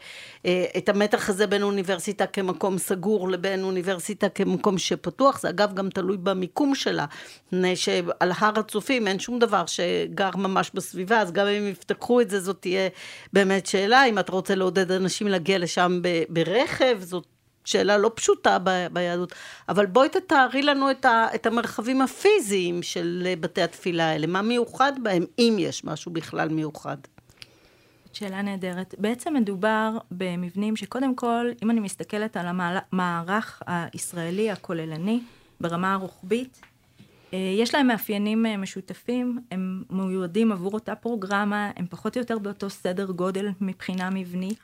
אה, 0.46 0.66
את 0.78 0.90
המתח 0.90 1.30
הזה 1.30 1.48
בין 1.48 1.64
אוניברסיטה 1.64 2.26
כמקום 2.28 2.78
סגור 2.78 3.30
לבין 3.30 3.64
אוניברסיטה 3.64 4.30
כמקום 4.30 4.78
שפתוח, 4.78 5.42
זה 5.42 5.50
אגב 5.50 5.74
גם 5.74 5.90
תלוי 5.90 6.18
במיקום 6.18 6.76
שלה, 6.76 7.06
מפני 7.48 7.76
שעל 7.76 8.32
הר 8.40 8.60
הצופים 8.60 9.08
אין 9.08 9.20
שום 9.20 9.40
דבר 9.40 9.66
שגר 9.66 10.30
ממש 10.36 10.72
בסביבה, 10.74 11.20
אז 11.22 11.32
גם 11.32 11.48
אם 11.48 11.68
יפתחו 11.68 12.22
את 12.22 12.30
זה, 12.30 12.40
זאת 12.40 12.58
תהיה 12.60 12.90
באמת 13.34 13.66
שאלה, 13.66 14.06
אם 14.06 14.20
אתה 14.20 14.32
רוצה 14.32 14.56
לעודד 14.56 14.92
אנשים 14.92 15.28
להגיע 15.28 15.58
לשם 15.58 16.02
ברכב, 16.30 16.98
זאת 17.02 17.31
שאלה 17.66 17.98
לא 17.98 18.12
פשוטה 18.16 18.58
ב, 18.64 18.70
ביהדות, 18.94 19.34
אבל 19.70 19.86
בואי 19.86 20.10
תתארי 20.10 20.62
לנו 20.62 20.92
את, 20.92 21.06
ה, 21.06 21.28
את 21.36 21.46
המרחבים 21.46 22.02
הפיזיים 22.02 22.84
של 22.84 23.34
בתי 23.40 23.62
התפילה 23.62 24.10
האלה, 24.10 24.28
מה 24.28 24.42
מיוחד 24.42 24.94
בהם, 25.04 25.26
אם 25.40 25.56
יש 25.60 25.84
משהו 25.84 26.12
בכלל 26.12 26.50
מיוחד. 26.50 26.98
שאלה 28.14 28.42
נהדרת. 28.42 28.96
בעצם 28.98 29.34
מדובר 29.34 29.98
במבנים 30.12 30.76
שקודם 30.76 31.16
כל, 31.16 31.52
אם 31.64 31.72
אני 31.72 31.80
מסתכלת 31.80 32.38
על 32.38 32.46
המערך 32.48 33.62
הישראלי 33.68 34.52
הכוללני 34.52 35.20
ברמה 35.62 35.94
הרוחבית, 35.94 36.62
אה, 37.34 37.56
יש 37.60 37.76
להם 37.76 37.88
מאפיינים 37.88 38.46
אה, 38.46 38.58
משותפים, 38.58 39.40
הם 39.52 39.84
מיועדים 39.90 40.52
עבור 40.52 40.74
אותה 40.74 40.96
פרוגרמה, 40.96 41.72
הם 41.76 41.88
פחות 41.90 42.16
או 42.16 42.22
יותר 42.22 42.40
באותו 42.40 42.70
סדר 42.70 43.06
גודל 43.06 43.50
מבחינה 43.62 44.10
מבנית. 44.10 44.60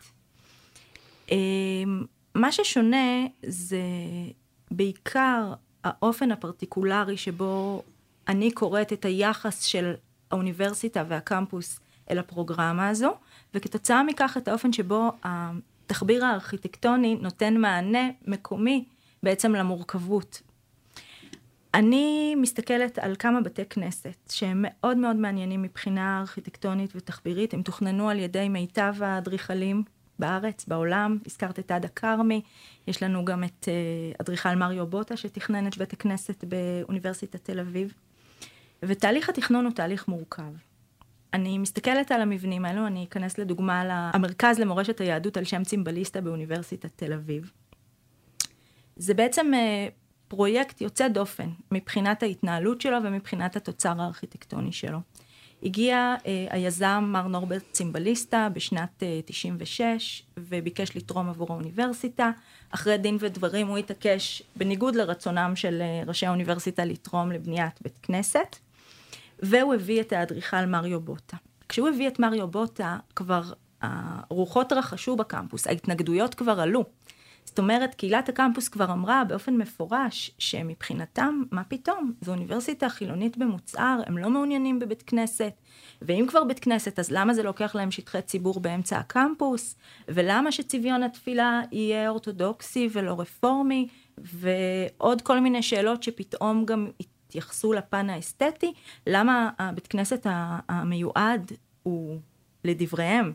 מה 2.37 2.51
ששונה 2.51 3.25
זה 3.43 3.81
בעיקר 4.71 5.53
האופן 5.83 6.31
הפרטיקולרי 6.31 7.17
שבו 7.17 7.83
אני 8.27 8.51
קוראת 8.51 8.93
את 8.93 9.05
היחס 9.05 9.63
של 9.63 9.93
האוניברסיטה 10.31 11.03
והקמפוס 11.07 11.79
אל 12.09 12.19
הפרוגרמה 12.19 12.89
הזו, 12.89 13.15
וכתוצאה 13.53 14.03
מכך 14.03 14.37
את 14.37 14.47
האופן 14.47 14.73
שבו 14.73 15.11
התחביר 15.23 16.25
הארכיטקטוני 16.25 17.15
נותן 17.15 17.57
מענה 17.57 18.09
מקומי 18.27 18.85
בעצם 19.23 19.55
למורכבות. 19.55 20.41
אני 21.73 22.35
מסתכלת 22.35 22.99
על 22.99 23.15
כמה 23.19 23.41
בתי 23.41 23.65
כנסת 23.65 24.29
שהם 24.31 24.65
מאוד 24.67 24.97
מאוד 24.97 25.15
מעניינים 25.15 25.61
מבחינה 25.61 26.19
ארכיטקטונית 26.19 26.91
ותחבירית, 26.95 27.53
הם 27.53 27.61
תוכננו 27.61 28.09
על 28.09 28.19
ידי 28.19 28.49
מיטב 28.49 28.93
האדריכלים 29.01 29.83
בארץ, 30.19 30.65
בעולם, 30.67 31.17
הזכרת 31.25 31.59
את 31.59 31.71
עדה 31.71 31.87
כרמי, 31.87 32.41
יש 32.87 33.03
לנו 33.03 33.25
גם 33.25 33.43
את 33.43 33.67
אה, 33.67 33.73
אדריכל 34.21 34.55
מריו 34.55 34.87
בוטה 34.87 35.17
שתכנן 35.17 35.67
את 35.67 35.77
בית 35.77 35.93
הכנסת 35.93 36.43
באוניברסיטת 36.43 37.43
תל 37.43 37.59
אביב. 37.59 37.93
ותהליך 38.83 39.29
התכנון 39.29 39.65
הוא 39.65 39.73
תהליך 39.73 40.07
מורכב. 40.07 40.51
אני 41.33 41.57
מסתכלת 41.57 42.11
על 42.11 42.21
המבנים 42.21 42.65
האלו, 42.65 42.87
אני 42.87 43.03
אכנס 43.03 43.37
לדוגמה 43.37 44.11
למרכז 44.15 44.59
למורשת 44.59 45.01
היהדות 45.01 45.37
על 45.37 45.43
שם 45.43 45.63
צימבליסטה 45.63 46.21
באוניברסיטת 46.21 46.89
תל 46.95 47.13
אביב. 47.13 47.51
זה 48.95 49.13
בעצם 49.13 49.51
אה, 49.53 49.87
פרויקט 50.27 50.81
יוצא 50.81 51.07
דופן 51.07 51.49
מבחינת 51.71 52.23
ההתנהלות 52.23 52.81
שלו 52.81 52.97
ומבחינת 53.03 53.55
התוצר 53.55 54.01
הארכיטקטוני 54.01 54.71
שלו. 54.71 54.99
הגיע 55.63 56.15
אה, 56.25 56.47
היזם 56.49 57.03
מר 57.07 57.27
נורברט 57.27 57.63
צימבליסטה 57.71 58.49
בשנת 58.53 59.03
אה, 59.03 59.19
96 59.25 60.23
וביקש 60.37 60.95
לתרום 60.95 61.29
עבור 61.29 61.47
האוניברסיטה. 61.53 62.31
אחרי 62.69 62.97
דין 62.97 63.17
ודברים 63.19 63.67
הוא 63.67 63.77
התעקש, 63.77 64.43
בניגוד 64.55 64.95
לרצונם 64.95 65.51
של 65.55 65.81
אה, 65.81 66.03
ראשי 66.07 66.25
האוניברסיטה, 66.25 66.85
לתרום 66.85 67.31
לבניית 67.31 67.81
בית 67.81 67.97
כנסת, 68.01 68.55
והוא 69.39 69.73
הביא 69.73 70.01
את 70.01 70.13
האדריכל 70.13 70.65
מריו 70.65 71.01
בוטה. 71.01 71.37
כשהוא 71.69 71.89
הביא 71.89 72.07
את 72.07 72.19
מריו 72.19 72.47
בוטה, 72.47 72.97
כבר 73.15 73.41
הרוחות 73.81 74.73
רחשו 74.73 75.15
בקמפוס, 75.15 75.67
ההתנגדויות 75.67 76.35
כבר 76.35 76.59
עלו. 76.59 76.83
זאת 77.47 77.59
אומרת, 77.59 77.95
קהילת 77.95 78.29
הקמפוס 78.29 78.69
כבר 78.69 78.91
אמרה 78.91 79.23
באופן 79.23 79.57
מפורש 79.57 80.31
שמבחינתם, 80.39 81.43
מה 81.51 81.63
פתאום? 81.63 82.13
זו 82.21 82.31
אוניברסיטה 82.31 82.89
חילונית 82.89 83.37
במוצהר, 83.37 83.99
הם 84.05 84.17
לא 84.17 84.29
מעוניינים 84.29 84.79
בבית 84.79 85.03
כנסת, 85.07 85.53
ואם 86.01 86.25
כבר 86.29 86.43
בית 86.43 86.59
כנסת, 86.59 86.99
אז 86.99 87.11
למה 87.11 87.33
זה 87.33 87.43
לוקח 87.43 87.75
להם 87.75 87.91
שטחי 87.91 88.21
ציבור 88.21 88.59
באמצע 88.59 88.97
הקמפוס? 88.97 89.75
ולמה 90.07 90.51
שצביון 90.51 91.03
התפילה 91.03 91.61
יהיה 91.71 92.09
אורתודוקסי 92.09 92.89
ולא 92.91 93.19
רפורמי? 93.19 93.87
ועוד 94.17 95.21
כל 95.21 95.39
מיני 95.39 95.63
שאלות 95.63 96.03
שפתאום 96.03 96.65
גם 96.65 96.87
התייחסו 96.99 97.73
לפן 97.73 98.09
האסתטי, 98.09 98.73
למה 99.07 99.49
הבית 99.59 99.87
כנסת 99.87 100.27
המיועד 100.69 101.51
הוא, 101.83 102.19
לדבריהם, 102.63 103.33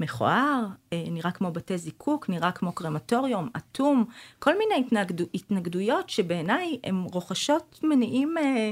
מכוער, 0.00 0.66
אה, 0.92 1.04
נראה 1.10 1.30
כמו 1.30 1.52
בתי 1.52 1.78
זיקוק, 1.78 2.28
נראה 2.28 2.52
כמו 2.52 2.72
קרמטוריום, 2.72 3.48
אטום, 3.56 4.04
כל 4.38 4.58
מיני 4.58 4.86
התנגדו, 4.86 5.24
התנגדויות 5.34 6.10
שבעיניי 6.10 6.78
הן 6.84 7.04
רוכשות 7.12 7.80
מניעים 7.82 8.38
אה, 8.38 8.70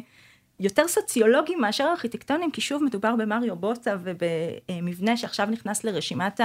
יותר 0.61 0.89
סוציולוגיים 0.89 1.61
מאשר 1.61 1.85
ארכיטקטונים, 1.85 2.51
כי 2.51 2.61
שוב 2.61 2.85
מדובר 2.85 3.17
במריו 3.17 3.57
בוטה 3.57 3.97
ובמבנה 4.03 5.17
שעכשיו 5.17 5.47
נכנס 5.51 5.85
לרשימת 5.85 6.41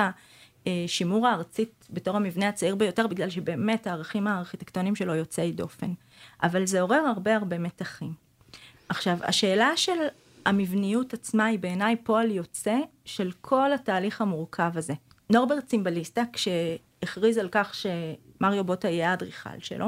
השימור 0.66 1.28
הארצית 1.28 1.88
בתור 1.90 2.16
המבנה 2.16 2.48
הצעיר 2.48 2.76
ביותר, 2.76 3.08
בגלל 3.08 3.30
שבאמת 3.30 3.88
הערכים 3.88 4.28
הארכיטקטוניים 4.28 4.96
שלו 4.96 5.16
יוצאי 5.16 5.52
דופן. 5.52 5.94
אבל 6.44 6.66
זה 6.66 6.82
עורר 6.82 7.04
הרבה 7.16 7.36
הרבה 7.36 7.58
מתחים. 7.58 8.14
עכשיו, 8.90 9.18
השאלה 9.22 9.78
של 9.78 10.08
המבניות 10.45 11.13
עצמה 11.13 11.45
היא 11.45 11.60
בעיניי 11.60 11.95
פועל 11.95 12.31
יוצא 12.31 12.77
של 13.05 13.31
כל 13.41 13.74
התהליך 13.74 14.21
המורכב 14.21 14.71
הזה. 14.75 14.93
נורברט 15.29 15.65
צימבליסטה, 15.65 16.24
כשהכריז 16.33 17.38
על 17.38 17.50
כך 17.51 17.74
שמריו 17.75 18.63
בוטה 18.63 18.89
יהיה 18.89 19.12
האדריכל 19.12 19.60
שלו, 19.60 19.86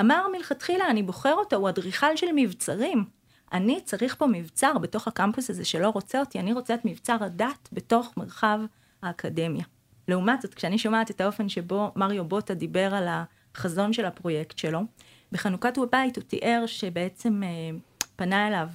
אמר 0.00 0.26
מלכתחילה, 0.32 0.90
אני 0.90 1.02
בוחר 1.02 1.34
אותו, 1.34 1.56
הוא 1.56 1.68
אדריכל 1.68 2.16
של 2.16 2.26
מבצרים. 2.36 3.04
אני 3.52 3.80
צריך 3.84 4.16
פה 4.18 4.26
מבצר 4.26 4.78
בתוך 4.78 5.08
הקמפוס 5.08 5.50
הזה 5.50 5.64
שלא 5.64 5.88
רוצה 5.88 6.20
אותי, 6.20 6.40
אני 6.40 6.52
רוצה 6.52 6.74
את 6.74 6.84
מבצר 6.84 7.16
הדת 7.20 7.68
בתוך 7.72 8.12
מרחב 8.16 8.60
האקדמיה. 9.02 9.64
לעומת 10.08 10.42
זאת, 10.42 10.54
כשאני 10.54 10.78
שומעת 10.78 11.10
את 11.10 11.20
האופן 11.20 11.48
שבו 11.48 11.92
מריו 11.96 12.24
בוטה 12.24 12.54
דיבר 12.54 12.94
על 12.94 13.08
החזון 13.08 13.92
של 13.92 14.04
הפרויקט 14.04 14.58
שלו, 14.58 14.80
בחנוכת 15.32 15.78
הבית 15.78 16.16
הוא 16.16 16.24
תיאר 16.24 16.64
שבעצם 16.66 17.42
אה, 17.42 17.48
פנה 18.16 18.48
אליו 18.48 18.68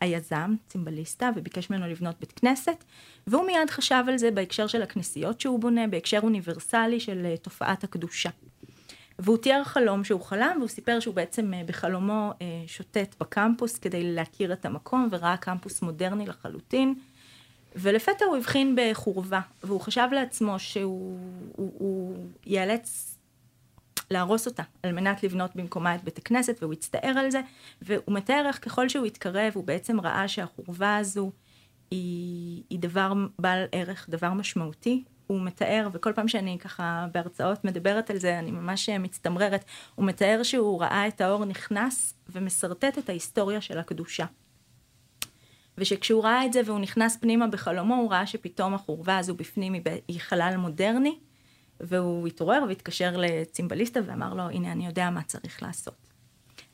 היזם, 0.00 0.54
צימבליסטה, 0.66 1.30
וביקש 1.36 1.70
ממנו 1.70 1.86
לבנות 1.86 2.20
בית 2.20 2.32
כנסת, 2.32 2.84
והוא 3.26 3.46
מיד 3.46 3.70
חשב 3.70 4.04
על 4.08 4.18
זה 4.18 4.30
בהקשר 4.30 4.66
של 4.66 4.82
הכנסיות 4.82 5.40
שהוא 5.40 5.60
בונה, 5.60 5.86
בהקשר 5.86 6.18
אוניברסלי 6.22 7.00
של 7.00 7.26
אה, 7.26 7.36
תופעת 7.36 7.84
הקדושה. 7.84 8.30
והוא 9.18 9.38
תיאר 9.38 9.64
חלום 9.64 10.04
שהוא 10.04 10.20
חלם, 10.20 10.54
והוא 10.56 10.68
סיפר 10.68 11.00
שהוא 11.00 11.14
בעצם 11.14 11.54
אה, 11.54 11.62
בחלומו 11.66 12.32
אה, 12.42 12.46
שוטט 12.66 13.14
בקמפוס 13.20 13.78
כדי 13.78 14.14
להכיר 14.14 14.52
את 14.52 14.66
המקום, 14.66 15.08
וראה 15.10 15.36
קמפוס 15.36 15.82
מודרני 15.82 16.26
לחלוטין. 16.26 16.94
ולפתע 17.76 18.24
הוא 18.24 18.36
הבחין 18.36 18.76
בחורבה, 18.78 19.40
והוא 19.64 19.80
חשב 19.80 20.08
לעצמו 20.12 20.58
שהוא 20.58 21.18
הוא, 21.56 21.72
הוא 21.78 22.16
ייאלץ 22.46 23.17
להרוס 24.10 24.46
אותה 24.46 24.62
על 24.82 24.92
מנת 24.92 25.22
לבנות 25.22 25.56
במקומה 25.56 25.94
את 25.94 26.04
בית 26.04 26.18
הכנסת 26.18 26.56
והוא 26.60 26.72
הצטער 26.72 27.18
על 27.18 27.30
זה 27.30 27.40
והוא 27.82 28.14
מתאר 28.14 28.44
איך 28.46 28.64
ככל 28.64 28.88
שהוא 28.88 29.06
התקרב 29.06 29.52
הוא 29.54 29.64
בעצם 29.64 30.00
ראה 30.00 30.28
שהחורבה 30.28 30.96
הזו 30.96 31.32
היא, 31.90 32.62
היא 32.70 32.78
דבר 32.78 33.12
בעל 33.38 33.64
ערך, 33.72 34.06
דבר 34.10 34.32
משמעותי. 34.32 35.04
הוא 35.26 35.40
מתאר, 35.40 35.88
וכל 35.92 36.12
פעם 36.12 36.28
שאני 36.28 36.58
ככה 36.58 37.06
בהרצאות 37.12 37.64
מדברת 37.64 38.10
על 38.10 38.18
זה, 38.18 38.38
אני 38.38 38.50
ממש 38.50 38.88
מצטמררת, 38.88 39.64
הוא 39.94 40.06
מתאר 40.06 40.40
שהוא 40.42 40.80
ראה 40.80 41.08
את 41.08 41.20
האור 41.20 41.44
נכנס 41.44 42.14
ומשרטט 42.28 42.98
את 42.98 43.08
ההיסטוריה 43.08 43.60
של 43.60 43.78
הקדושה. 43.78 44.24
ושכשהוא 45.78 46.24
ראה 46.24 46.46
את 46.46 46.52
זה 46.52 46.60
והוא 46.64 46.78
נכנס 46.78 47.16
פנימה 47.16 47.46
בחלומו, 47.46 47.94
הוא 47.94 48.10
ראה 48.10 48.26
שפתאום 48.26 48.74
החורבה 48.74 49.18
הזו 49.18 49.34
בפנים 49.34 49.72
היא 50.08 50.20
חלל 50.20 50.54
מודרני, 50.56 51.18
והוא 51.80 52.26
התעורר 52.26 52.64
והתקשר 52.68 53.16
לצימבליסטה 53.16 54.00
ואמר 54.06 54.34
לו, 54.34 54.42
הנה, 54.42 54.72
אני 54.72 54.86
יודע 54.86 55.10
מה 55.10 55.22
צריך 55.22 55.62
לעשות. 55.62 56.08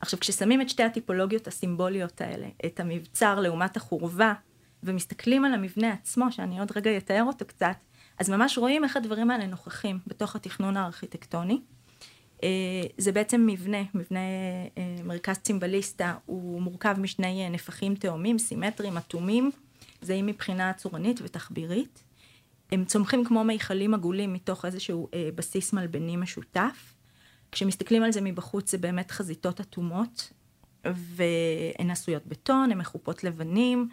עכשיו, 0.00 0.20
כששמים 0.20 0.60
את 0.60 0.68
שתי 0.68 0.82
הטיפולוגיות 0.82 1.46
הסימבוליות 1.46 2.20
האלה, 2.20 2.46
את 2.66 2.80
המבצר 2.80 3.40
לעומת 3.40 3.76
החורבה, 3.76 4.32
ומסתכלים 4.82 5.44
על 5.44 5.54
המבנה 5.54 5.92
עצמו, 5.92 6.32
שאני 6.32 6.60
עוד 6.60 6.72
רגע 6.76 6.96
אתאר 6.96 7.24
אותו 7.26 7.44
קצת, 7.44 7.76
אז 8.18 8.30
ממש 8.30 8.58
רואים 8.58 8.84
איך 8.84 8.96
הדברים 8.96 9.30
האלה 9.30 9.46
נוכחים 9.46 9.98
בתוך 10.06 10.36
התכנון 10.36 10.76
הארכיטקטוני. 10.76 11.60
אה, 12.42 12.48
זה 12.98 13.12
בעצם 13.12 13.46
מבנה, 13.46 13.82
מבנה 13.94 14.18
אה, 14.78 14.96
מרכז 15.04 15.36
צימבליסטה, 15.36 16.14
הוא 16.26 16.62
מורכב 16.62 16.96
משני 16.98 17.50
נפחים 17.50 17.94
תאומים, 17.94 18.38
סימטריים, 18.38 18.96
אטומים, 18.96 19.50
זהים 20.02 20.26
מבחינה 20.26 20.72
צורנית 20.72 21.20
ותחבירית. 21.22 22.03
הם 22.72 22.84
צומחים 22.84 23.24
כמו 23.24 23.44
מיכלים 23.44 23.94
עגולים 23.94 24.32
מתוך 24.32 24.64
איזשהו 24.64 25.08
אה, 25.14 25.28
בסיס 25.34 25.72
מלבני 25.72 26.16
משותף. 26.16 26.94
כשמסתכלים 27.52 28.02
על 28.02 28.12
זה 28.12 28.20
מבחוץ 28.20 28.70
זה 28.70 28.78
באמת 28.78 29.10
חזיתות 29.10 29.60
אטומות, 29.60 30.32
והן 30.84 31.90
עשויות 31.90 32.26
בטון, 32.26 32.70
הן 32.70 32.78
מחופות 32.78 33.24
לבנים, 33.24 33.88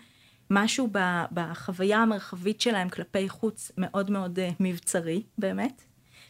משהו 0.49 0.89
בחוויה 1.33 1.97
המרחבית 1.97 2.61
שלהם 2.61 2.89
כלפי 2.89 3.29
חוץ 3.29 3.71
מאוד 3.77 4.11
מאוד 4.11 4.39
אה, 4.39 4.49
מבצרי 4.59 5.23
באמת. 5.37 5.83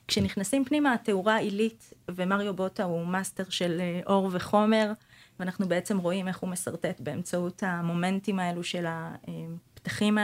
כשנכנסים 0.08 0.65
פנימה 0.65 0.93
התאורה 0.93 1.38
עילית, 1.38 1.93
ומריו 2.12 2.54
בוטה 2.54 2.84
הוא 2.84 3.08
מאסטר 3.08 3.43
של 3.49 3.77
אה, 3.80 4.01
אור 4.06 4.30
וחומר, 4.32 4.91
ואנחנו 5.39 5.67
בעצם 5.67 5.97
רואים 5.97 6.27
איך 6.27 6.39
הוא 6.39 6.49
משרטט 6.49 6.99
באמצעות 6.99 7.63
המומנטים 7.65 8.39
האלו 8.39 8.63
של 8.63 8.86
ה... 8.86 9.15
אה, 9.27 9.34
הפתחים 9.82 10.17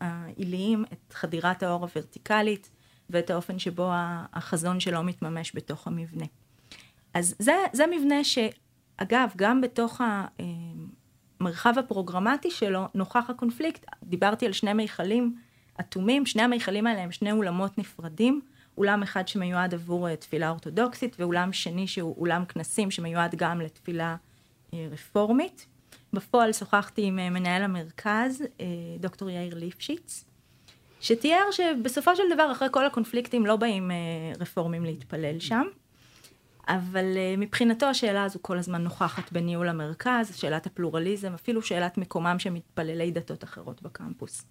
העיליים, 0.00 0.84
את 0.92 1.12
חדירת 1.12 1.62
האור 1.62 1.82
הוורטיקלית 1.82 2.70
ואת 3.10 3.30
האופן 3.30 3.58
שבו 3.58 3.90
החזון 4.32 4.80
שלו 4.80 5.02
מתממש 5.02 5.52
בתוך 5.54 5.86
המבנה. 5.86 6.24
אז 7.14 7.34
זה, 7.38 7.54
זה 7.72 7.84
מבנה 7.86 8.24
שאגב, 8.24 9.32
גם 9.36 9.60
בתוך 9.60 10.00
המרחב 11.40 11.78
הפרוגרמטי 11.78 12.50
שלו 12.50 12.84
נוכח 12.94 13.30
הקונפליקט. 13.30 13.86
דיברתי 14.02 14.46
על 14.46 14.52
שני 14.52 14.72
מיכלים 14.72 15.36
אטומים, 15.80 16.26
שני 16.26 16.42
המיכלים 16.42 16.86
האלה 16.86 17.02
הם 17.02 17.12
שני 17.12 17.32
אולמות 17.32 17.78
נפרדים. 17.78 18.40
אולם 18.78 19.02
אחד 19.02 19.28
שמיועד 19.28 19.74
עבור 19.74 20.08
אה, 20.08 20.16
תפילה 20.16 20.50
אורתודוקסית 20.50 21.16
ואולם 21.18 21.52
שני 21.52 21.86
שהוא 21.86 22.16
אולם 22.18 22.44
כנסים 22.44 22.90
שמיועד 22.90 23.34
גם 23.34 23.60
לתפילה 23.60 24.16
אה, 24.74 24.88
רפורמית. 24.90 25.66
בפועל 26.12 26.52
שוחחתי 26.52 27.02
עם 27.02 27.18
אה, 27.18 27.30
מנהל 27.30 27.62
המרכז, 27.62 28.42
אה, 28.60 28.66
דוקטור 29.00 29.30
יאיר 29.30 29.54
ליפשיץ, 29.54 30.24
שתיאר 31.00 31.50
שבסופו 31.50 32.16
של 32.16 32.22
דבר 32.34 32.52
אחרי 32.52 32.68
כל 32.70 32.86
הקונפליקטים 32.86 33.46
לא 33.46 33.56
באים 33.56 33.90
אה, 33.90 33.96
רפורמים 34.40 34.84
להתפלל 34.84 35.40
שם, 35.40 35.66
אבל 36.68 37.04
מבחינתו 37.38 37.86
השאלה 37.86 38.24
הזו 38.24 38.38
כל 38.42 38.58
הזמן 38.58 38.82
נוכחת 38.82 39.32
בניהול 39.32 39.68
המרכז, 39.68 40.36
שאלת 40.36 40.66
הפלורליזם, 40.66 41.32
אפילו 41.34 41.62
שאלת 41.62 41.98
מקומם 41.98 42.36
של 42.38 42.50
מתפללי 42.50 43.10
דתות 43.10 43.44
אחרות 43.44 43.82
בקמפוס. 43.82 44.44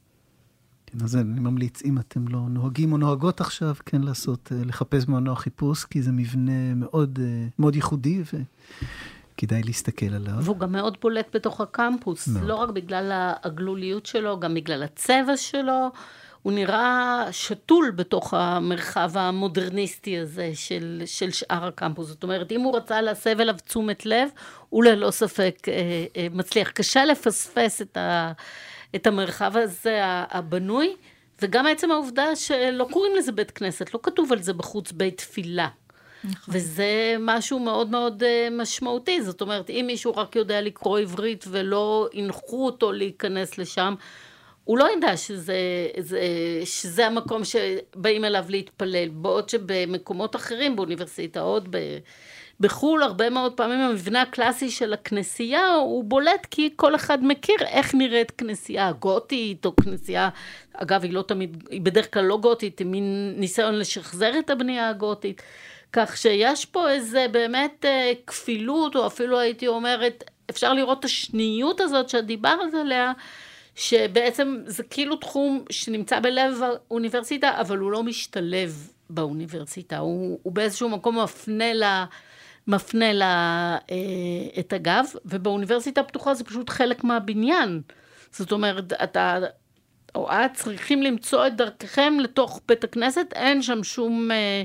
כן, 0.86 0.98
אז 1.04 1.15
אני 1.15 1.39
ממליץ, 1.39 1.82
אם 1.86 2.00
אתם 2.00 2.28
לא 2.28 2.39
נוהגים 2.39 2.91
או 2.91 2.98
נוהגות 2.98 3.41
עכשיו, 3.41 3.76
כן 3.86 4.02
לעשות, 4.02 4.52
לחפש 4.65 5.08
מנוע 5.08 5.36
חיפוש, 5.36 5.86
כי 5.86 6.02
זה 6.02 6.12
מבנה 6.12 6.74
מאוד, 6.76 7.20
מאוד 7.60 7.76
ייחודי, 7.76 8.24
ו... 8.34 8.38
כדאי 9.38 9.63
להסתכל 9.63 10.13
עליו. 10.15 10.34
והוא 10.41 10.58
גם 10.58 10.71
מאוד 10.71 10.98
בולט 11.02 11.28
בתוך 11.36 11.62
הקמפוס, 11.62 12.28
מאוד. 12.28 12.48
לא 12.48 12.56
רק 12.56 12.69
בגלל 12.69 13.12
הגלוליות 13.43 14.06
שלו, 14.06 14.39
גם 14.39 14.54
בגלל 14.54 14.84
הצבע 14.84 15.38
שלו. 15.38 15.91
הוא 16.45 16.54
נראה 16.54 17.26
שתול 17.32 17.91
בתוך 17.95 18.34
המרחב 18.34 19.12
המודרניסטי 19.17 20.17
הזה 20.17 20.52
של, 20.54 21.02
של 21.06 21.32
שאר 21.32 21.65
הקמפוס. 21.65 22.08
זאת 22.08 22.24
אומרת, 22.24 22.52
אם 22.52 22.62
הוא 22.62 22.78
רצה 22.78 23.02
להסב 23.02 23.39
אליו 23.39 23.56
תשומת 23.67 24.06
לב, 24.06 24.30
הוא 24.69 24.84
ללא 24.84 25.12
ספק 25.12 25.58
אה, 25.67 25.74
אה, 26.17 26.28
מצליח. 26.32 26.71
קשה 26.71 27.06
לפספס 27.06 27.82
את, 27.82 27.98
ה, 27.98 28.32
את 28.95 29.08
המרחב 29.08 29.58
הזה 29.58 30.02
הבנוי, 30.30 30.95
וגם 31.41 31.65
עצם 31.67 31.91
העובדה 31.91 32.36
שלא 32.36 32.88
קוראים 32.91 33.15
לזה 33.15 33.32
בית 33.32 33.52
כנסת, 33.52 33.93
לא 33.93 34.00
כתוב 34.04 34.32
על 34.32 34.41
זה 34.41 34.54
בחוץ 34.54 34.91
בית 34.91 35.17
תפילה. 35.17 35.67
נכון. 36.32 36.54
וזה 36.58 37.16
משהו 37.20 37.60
מאוד 37.60 37.90
מאוד 37.90 38.24
uh, 38.24 38.52
משמעותי. 38.52 39.22
זאת 39.22 39.42
אומרת, 39.42 39.70
אם 39.70 39.84
מישהו 39.88 40.16
רק 40.16 40.36
יודע 40.36 40.62
לקרוא 40.62 41.00
עברית 41.00 41.46
ולא 41.48 42.10
הנחו 42.14 42.66
אותו 42.66 42.92
להיכנס 42.92 43.58
לשם, 43.58 43.96
הוא 44.64 44.78
לא 44.78 44.88
ידע 44.98 45.18
שזה, 45.18 45.58
זה, 46.00 46.20
שזה 46.66 47.08
המקום 47.08 47.42
שבאים 47.44 48.26
אליו 48.26 48.46
להתפלל, 48.50 49.10
בעוד 49.10 49.50
שבמקומות 49.50 50.36
אחרים, 50.36 50.76
באוניברסיטאות, 50.76 51.64
ב... 51.70 51.78
בחו"ל 52.60 53.04
הרבה 53.04 53.30
מאוד 53.30 53.54
פעמים 53.54 53.80
המבנה 53.80 54.22
הקלאסי 54.22 54.70
של 54.70 54.94
הכנסייה 54.94 55.74
הוא 55.74 56.04
בולט 56.04 56.48
כי 56.52 56.70
כל 56.76 56.96
אחד 56.96 57.18
מכיר 57.22 57.56
איך 57.68 57.96
נראית 57.96 58.32
כנסייה 58.32 58.92
גותית 58.92 59.66
או 59.66 59.76
כנסייה, 59.76 60.30
אגב 60.74 61.04
היא 61.04 61.14
לא 61.14 61.22
תמיד, 61.22 61.64
היא 61.70 61.82
בדרך 61.82 62.14
כלל 62.14 62.24
לא 62.24 62.38
גותית, 62.38 62.80
היא 62.80 62.88
מין 62.88 63.34
ניסיון 63.38 63.76
לשחזר 63.76 64.40
את 64.40 64.50
הבנייה 64.50 64.90
הגותית. 64.90 65.42
כך 65.95 66.17
שיש 66.17 66.65
פה 66.65 66.89
איזה 66.89 67.25
באמת 67.31 67.86
אה, 67.86 68.12
כפילות 68.27 68.95
או 68.95 69.08
אפילו 69.08 69.39
הייתי 69.39 69.67
אומרת 69.67 70.23
אפשר 70.49 70.73
לראות 70.73 70.99
את 70.99 71.05
השניות 71.05 71.81
הזאת 71.81 72.10
שאת 72.10 72.25
דיברת 72.25 72.73
עליה 72.81 73.12
שבעצם 73.75 74.58
זה 74.65 74.84
כאילו 74.84 75.15
תחום 75.15 75.65
שנמצא 75.69 76.19
בלב 76.19 76.62
האוניברסיטה 76.63 77.62
אבל 77.62 77.77
הוא 77.77 77.91
לא 77.91 78.03
משתלב 78.03 78.89
באוניברסיטה 79.10 79.97
הוא, 79.97 80.39
הוא 80.43 80.53
באיזשהו 80.53 80.89
מקום 80.89 81.19
מפנה. 81.19 81.73
לה... 81.73 82.05
מפנה 82.67 83.13
לה 83.13 83.77
אה, 83.91 84.60
את 84.60 84.73
הגב, 84.73 85.05
ובאוניברסיטה 85.25 86.01
הפתוחה 86.01 86.34
זה 86.34 86.43
פשוט 86.43 86.69
חלק 86.69 87.03
מהבניין. 87.03 87.81
זאת 88.31 88.51
אומרת, 88.51 88.93
אתה 88.93 89.39
או 90.15 90.31
את 90.31 90.53
צריכים 90.53 91.03
למצוא 91.03 91.47
את 91.47 91.55
דרככם 91.55 92.13
לתוך 92.19 92.62
בית 92.67 92.84
הכנסת, 92.84 93.25
אין 93.34 93.62
שם 93.62 93.84
שום 93.84 94.31
אה, 94.31 94.63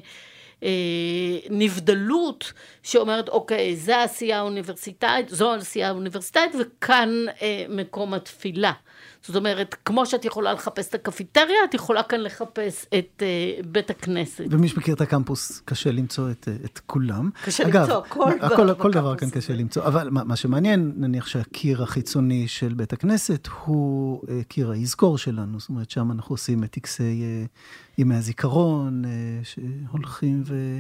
נבדלות 1.50 2.52
שאומרת, 2.82 3.28
אוקיי, 3.28 3.76
זו 3.76 3.92
העשייה 3.92 4.38
האוניברסיטאית, 4.38 5.28
זו 5.28 5.52
העשייה 5.52 5.88
האוניברסיטאית, 5.88 6.52
וכאן 6.60 7.08
אה, 7.42 7.64
מקום 7.68 8.14
התפילה. 8.14 8.72
זאת 9.22 9.36
אומרת, 9.36 9.76
כמו 9.84 10.06
שאת 10.06 10.24
יכולה 10.24 10.52
לחפש 10.52 10.88
את 10.88 10.94
הקפיטריה, 10.94 11.56
את 11.68 11.74
יכולה 11.74 12.02
כאן 12.02 12.20
לחפש 12.20 12.86
את 12.98 13.22
uh, 13.22 13.66
בית 13.66 13.90
הכנסת. 13.90 14.44
ומי 14.50 14.68
שמכיר 14.68 14.94
את 14.94 15.00
הקמפוס, 15.00 15.62
קשה 15.64 15.90
למצוא 15.90 16.30
את, 16.30 16.48
את 16.64 16.80
כולם. 16.86 17.30
קשה 17.44 17.66
אגב, 17.66 17.80
למצוא, 17.80 18.02
כל, 18.08 18.30
דבר 18.38 18.56
כל, 18.56 18.74
כל 18.74 18.90
דבר 18.92 19.16
כאן 19.16 19.30
קשה 19.30 19.54
למצוא. 19.54 19.84
אבל 19.84 20.10
מה, 20.10 20.24
מה 20.24 20.36
שמעניין, 20.36 20.92
נניח 20.96 21.26
שהקיר 21.26 21.82
החיצוני 21.82 22.48
של 22.48 22.74
בית 22.74 22.92
הכנסת 22.92 23.48
הוא 23.64 24.22
uh, 24.22 24.28
קיר 24.48 24.70
היזכור 24.70 25.18
שלנו. 25.18 25.60
זאת 25.60 25.68
אומרת, 25.68 25.90
שם 25.90 26.12
אנחנו 26.12 26.32
עושים 26.32 26.64
את 26.64 26.70
טקסי 26.70 27.22
uh, 27.22 27.98
ימי 27.98 28.14
הזיכרון, 28.14 29.04
uh, 29.04 29.08
שהולכים 29.46 30.42
ו... 30.46 30.78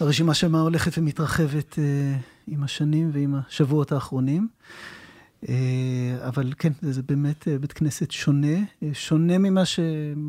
הרשימה 0.00 0.34
שמה 0.34 0.60
הולכת 0.60 0.98
ומתרחבת 0.98 1.74
uh, 1.74 1.78
עם 2.46 2.62
השנים 2.62 3.10
ועם 3.12 3.34
השבועות 3.34 3.92
האחרונים. 3.92 4.48
אה, 5.48 6.28
אבל 6.28 6.52
כן, 6.58 6.72
זה 6.82 7.02
באמת 7.02 7.48
אה, 7.48 7.58
בית 7.58 7.72
כנסת 7.72 8.10
שונה, 8.10 8.56
אה, 8.82 8.88
שונה 8.92 9.38
ממה 9.38 9.64
ש, 9.64 9.80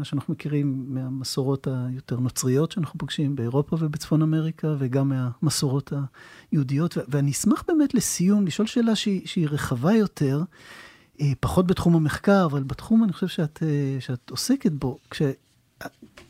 שאנחנו 0.04 0.34
מכירים 0.34 0.86
מהמסורות 0.88 1.68
היותר 1.72 2.20
נוצריות 2.20 2.72
שאנחנו 2.72 3.00
פוגשים 3.00 3.36
באירופה 3.36 3.76
ובצפון 3.80 4.22
אמריקה, 4.22 4.76
וגם 4.80 5.10
מהמסורות 5.10 5.94
היהודיות. 6.52 6.98
ואני 7.08 7.32
אשמח 7.32 7.64
באמת 7.68 7.94
לסיום 7.94 8.46
לשאול 8.46 8.68
שאלה 8.68 8.96
שהיא, 8.96 9.28
שהיא 9.28 9.48
רחבה 9.52 9.94
יותר, 9.94 10.44
פחות 11.40 11.68
בתחום 11.68 11.96
המחקר, 11.96 12.46
אבל 12.46 12.64
בתחום 12.64 13.04
אני 13.04 13.14
חושב 13.14 13.28
שאת, 13.28 13.64
שאת 14.00 14.30
עוסקת 14.30 14.72
בו. 14.72 15.00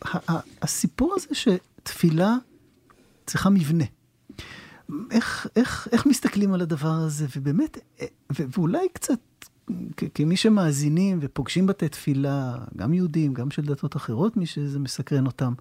כשהסיפור 0.03 1.15
הזה 1.15 1.27
שתפילה 1.33 2.35
צריכה 3.25 3.49
מבנה. 3.49 3.85
איך, 5.11 5.47
איך, 5.55 5.87
איך 5.91 6.05
מסתכלים 6.05 6.53
על 6.53 6.61
הדבר 6.61 6.91
הזה, 6.91 7.25
ובאמת, 7.35 7.77
אה, 8.01 8.05
ו, 8.39 8.43
ואולי 8.57 8.87
קצת, 8.93 9.19
כמי 10.13 10.35
שמאזינים 10.35 11.19
ופוגשים 11.21 11.67
בתי 11.67 11.89
תפילה, 11.89 12.55
גם 12.75 12.93
יהודים, 12.93 13.33
גם 13.33 13.51
של 13.51 13.65
דתות 13.65 13.95
אחרות, 13.95 14.37
מי 14.37 14.45
שזה 14.45 14.79
מסקרן 14.79 15.25
אותם, 15.25 15.53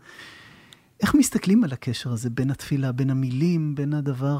איך 1.03 1.15
מסתכלים 1.15 1.65
על 1.65 1.73
הקשר 1.73 2.13
הזה 2.13 2.31
בין 2.31 2.51
התפילה, 2.51 2.93
בין 2.93 3.11
המילים, 3.11 3.75
בין 3.75 3.95
הדבר 3.95 4.39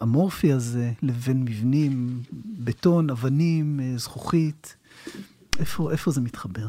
האמורפי 0.00 0.50
אה, 0.50 0.56
הזה, 0.56 0.92
לבין 1.02 1.42
מבנים, 1.42 2.22
בטון, 2.58 3.10
אבנים, 3.10 3.80
אה, 3.80 3.92
זכוכית? 3.96 4.76
איפה, 5.58 5.92
איפה 5.92 6.10
זה 6.10 6.20
מתחבר? 6.20 6.68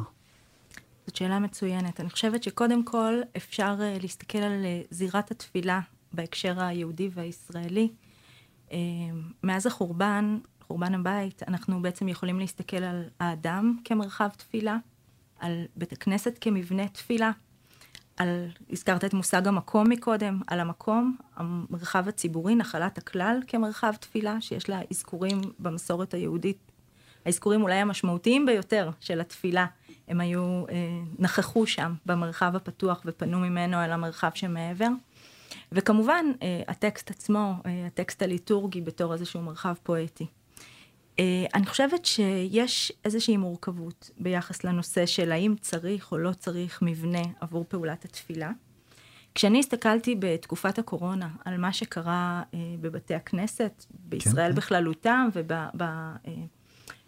זאת 1.08 1.16
שאלה 1.16 1.40
מצוינת. 1.40 2.00
אני 2.00 2.10
חושבת 2.10 2.44
שקודם 2.44 2.84
כל 2.84 3.14
אפשר 3.38 3.76
להסתכל 4.02 4.38
על 4.38 4.66
זירת 4.92 5.32
התפילה 5.32 5.80
בהקשר 6.18 6.62
היהודי 6.64 7.10
והישראלי. 7.14 7.90
אה, 8.72 8.78
מאז 9.44 9.68
החורבן, 9.68 10.38
חורבן 10.62 10.94
הבית, 10.94 11.44
אנחנו 11.48 11.82
בעצם 11.82 12.08
יכולים 12.08 12.40
להסתכל 12.40 12.84
על 12.84 13.04
האדם 13.20 13.78
כמרחב 13.86 14.30
תפילה, 14.38 14.78
על 15.40 15.66
בית 15.76 15.94
הכנסת 15.94 16.38
כמבנה 16.42 16.88
תפילה, 16.88 17.32
על, 18.18 18.48
הזכרת 18.70 19.06
את 19.06 19.14
מושג 19.14 19.48
המקום 19.48 19.90
מקודם, 19.90 20.42
על 20.48 20.60
המקום, 20.60 21.18
המרחב 21.36 22.08
הציבורי, 22.08 22.56
נחלת 22.56 22.98
הכלל 22.98 23.40
כמרחב 23.48 23.94
תפילה, 24.00 24.42
שיש 24.42 24.70
לה 24.70 24.80
אזכורים 24.92 25.42
במסורת 25.60 26.14
היהודית, 26.14 26.72
האזכורים 27.26 27.62
אולי 27.62 27.76
המשמעותיים 27.76 28.46
ביותר 28.46 28.90
של 29.00 29.22
התפילה, 29.22 29.66
הם 30.08 30.22
היו, 30.22 30.66
אה, 30.70 30.76
נכחו 31.20 31.68
שם 31.68 31.94
במרחב 32.06 32.56
הפתוח 32.56 33.02
ופנו 33.06 33.40
ממנו 33.40 33.84
אל 33.86 33.92
המרחב 33.92 34.30
שמעבר. 34.34 34.90
וכמובן, 35.72 36.26
אה, 36.42 36.62
הטקסט 36.68 37.12
עצמו, 37.12 37.54
אה, 37.66 37.86
הטקסט 37.88 38.22
הליטורגי 38.22 38.82
בתור 38.82 39.14
איזשהו 39.14 39.42
מרחב 39.42 39.74
פואטי. 39.84 40.26
אה, 41.20 41.46
אני 41.54 41.66
חושבת 41.66 42.06
שיש 42.06 42.92
איזושהי 43.06 43.38
מורכבות 43.38 44.12
ביחס 44.18 44.64
לנושא 44.64 45.06
של 45.06 45.32
האם 45.32 45.56
צריך 45.62 46.12
או 46.12 46.18
לא 46.18 46.32
צריך 46.32 46.80
מבנה 46.82 47.22
עבור 47.42 47.66
פעולת 47.68 48.06
התפילה. 48.06 48.52
כשאני 49.36 49.60
הסתכלתי 49.60 50.16
בתקופת 50.20 50.80
הקורונה 50.80 51.30
על 51.46 51.58
מה 51.58 51.74
שקרה 51.74 52.44
בבתי 52.82 53.16
הכנסת, 53.16 53.86
בישראל 53.90 54.52
כן. 54.52 54.56
בכללותם 54.56 55.30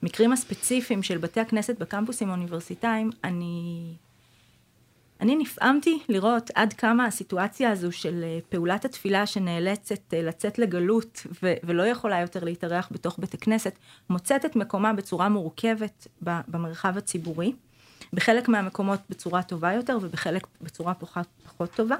ובמקרים 0.01 0.33
הספציפיים 0.33 1.03
של 1.03 1.17
בתי 1.17 1.39
הכנסת 1.39 1.79
בקמפוסים 1.79 2.29
האוניברסיטאיים, 2.29 3.09
אני 3.23 3.95
אני 5.21 5.35
נפעמתי 5.35 5.99
לראות 6.09 6.51
עד 6.55 6.73
כמה 6.73 7.05
הסיטואציה 7.05 7.71
הזו 7.71 7.91
של 7.91 8.23
אה, 8.23 8.39
פעולת 8.49 8.85
התפילה 8.85 9.25
שנאלצת 9.25 10.13
אה, 10.13 10.21
לצאת 10.21 10.59
לגלות 10.59 11.27
ו- 11.43 11.53
ולא 11.63 11.83
יכולה 11.83 12.19
יותר 12.19 12.43
להתארח 12.43 12.89
בתוך 12.91 13.19
בית 13.19 13.33
הכנסת, 13.33 13.79
מוצאת 14.09 14.45
את 14.45 14.55
מקומה 14.55 14.93
בצורה 14.93 15.29
מורכבת 15.29 16.07
במרחב 16.21 16.97
הציבורי, 16.97 17.53
בחלק 18.13 18.49
מהמקומות 18.49 18.99
בצורה 19.09 19.43
טובה 19.43 19.73
יותר 19.73 19.97
ובחלק 20.01 20.47
בצורה 20.61 20.93
פחות, 20.93 21.27
פחות 21.43 21.71
טובה. 21.75 21.95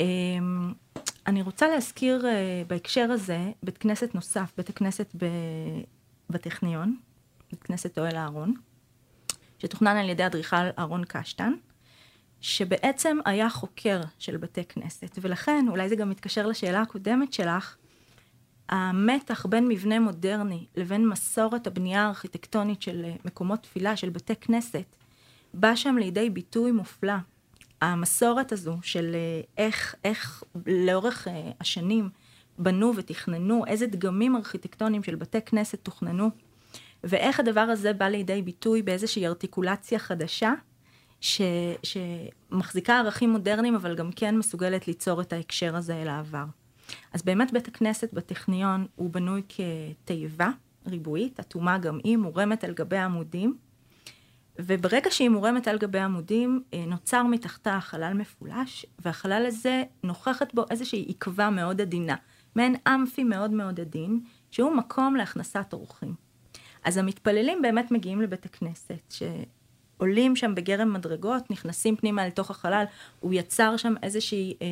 אמ, 0.00 0.72
אני 1.26 1.42
רוצה 1.42 1.68
להזכיר 1.68 2.26
אה, 2.26 2.62
בהקשר 2.66 3.08
הזה 3.10 3.50
בית 3.62 3.78
כנסת 3.78 4.14
נוסף, 4.14 4.52
בית 4.56 4.68
הכנסת 4.68 5.16
בטכניון, 6.30 6.96
בית 7.50 7.62
כנסת 7.62 7.98
אוהל 7.98 8.16
אהרון, 8.16 8.54
שתוכנן 9.58 9.96
על 9.96 10.08
ידי 10.08 10.26
אדריכל 10.26 10.56
אהרון 10.78 11.04
קשטן. 11.08 11.52
שבעצם 12.42 13.18
היה 13.24 13.50
חוקר 13.50 14.00
של 14.18 14.36
בתי 14.36 14.64
כנסת, 14.64 15.18
ולכן, 15.20 15.66
אולי 15.68 15.88
זה 15.88 15.96
גם 15.96 16.10
מתקשר 16.10 16.46
לשאלה 16.46 16.80
הקודמת 16.80 17.32
שלך, 17.32 17.76
המתח 18.68 19.46
בין 19.46 19.68
מבנה 19.68 20.00
מודרני 20.00 20.66
לבין 20.76 21.08
מסורת 21.08 21.66
הבנייה 21.66 22.06
הארכיטקטונית 22.06 22.82
של 22.82 23.04
אה, 23.04 23.14
מקומות 23.24 23.62
תפילה, 23.62 23.96
של 23.96 24.10
בתי 24.10 24.36
כנסת, 24.36 24.96
בא 25.54 25.74
שם 25.74 25.96
לידי 25.96 26.30
ביטוי 26.30 26.72
מופלא. 26.72 27.14
המסורת 27.80 28.52
הזו 28.52 28.78
של 28.82 29.14
אה, 29.14 29.64
איך, 29.64 29.94
איך 30.04 30.44
לאורך 30.66 31.28
אה, 31.28 31.50
השנים 31.60 32.08
בנו 32.58 32.92
ותכננו, 32.96 33.66
איזה 33.66 33.86
דגמים 33.86 34.36
ארכיטקטוניים 34.36 35.02
של 35.02 35.14
בתי 35.14 35.42
כנסת 35.42 35.78
תוכננו, 35.82 36.30
ואיך 37.04 37.40
הדבר 37.40 37.60
הזה 37.60 37.92
בא 37.92 38.08
לידי 38.08 38.42
ביטוי 38.42 38.82
באיזושהי 38.82 39.26
ארטיקולציה 39.26 39.98
חדשה, 39.98 40.52
ש, 41.22 41.40
שמחזיקה 41.82 42.98
ערכים 42.98 43.30
מודרניים, 43.30 43.74
אבל 43.74 43.94
גם 43.94 44.12
כן 44.12 44.38
מסוגלת 44.38 44.88
ליצור 44.88 45.20
את 45.20 45.32
ההקשר 45.32 45.76
הזה 45.76 46.02
אל 46.02 46.08
העבר. 46.08 46.44
אז 47.12 47.22
באמת 47.22 47.52
בית 47.52 47.68
הכנסת 47.68 48.14
בטכניון 48.14 48.86
הוא 48.96 49.10
בנוי 49.10 49.42
כתיבה 49.48 50.48
ריבועית, 50.86 51.40
אטומה 51.40 51.78
גם 51.78 51.98
היא, 52.04 52.16
מורמת 52.16 52.64
על 52.64 52.74
גבי 52.74 52.98
עמודים, 52.98 53.56
וברגע 54.58 55.10
שהיא 55.10 55.28
מורמת 55.28 55.68
על 55.68 55.78
גבי 55.78 55.98
עמודים, 55.98 56.62
אה, 56.74 56.84
נוצר 56.86 57.22
מתחתה 57.22 57.78
חלל 57.80 58.12
מפולש, 58.14 58.86
והחלל 58.98 59.44
הזה 59.46 59.82
נוכחת 60.02 60.54
בו 60.54 60.64
איזושהי 60.70 61.06
עקבה 61.08 61.50
מאוד 61.50 61.80
עדינה, 61.80 62.16
מעין 62.56 62.76
אמפי 62.88 63.24
מאוד 63.24 63.50
מאוד 63.50 63.80
עדין, 63.80 64.20
שהוא 64.50 64.76
מקום 64.76 65.16
להכנסת 65.16 65.72
אורחים. 65.72 66.14
אז 66.84 66.96
המתפללים 66.96 67.62
באמת 67.62 67.90
מגיעים 67.90 68.22
לבית 68.22 68.44
הכנסת, 68.44 69.00
ש... 69.10 69.22
עולים 70.02 70.36
שם 70.36 70.54
בגרם 70.54 70.92
מדרגות, 70.92 71.50
נכנסים 71.50 71.96
פנימה 71.96 72.26
לתוך 72.26 72.50
החלל, 72.50 72.84
הוא 73.20 73.34
יצר 73.34 73.76
שם 73.76 73.94
איזושהי, 74.02 74.54
אה, 74.62 74.66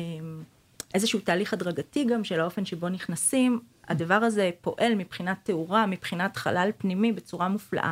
איזשהו 0.93 1.19
תהליך 1.19 1.53
הדרגתי 1.53 2.03
גם 2.03 2.23
של 2.23 2.39
האופן 2.39 2.65
שבו 2.65 2.89
נכנסים, 2.89 3.59
הדבר 3.87 4.13
הזה 4.13 4.49
פועל 4.61 4.95
מבחינת 4.95 5.37
תאורה, 5.43 5.85
מבחינת 5.85 6.37
חלל 6.37 6.69
פנימי 6.77 7.11
בצורה 7.11 7.47
מופלאה. 7.47 7.91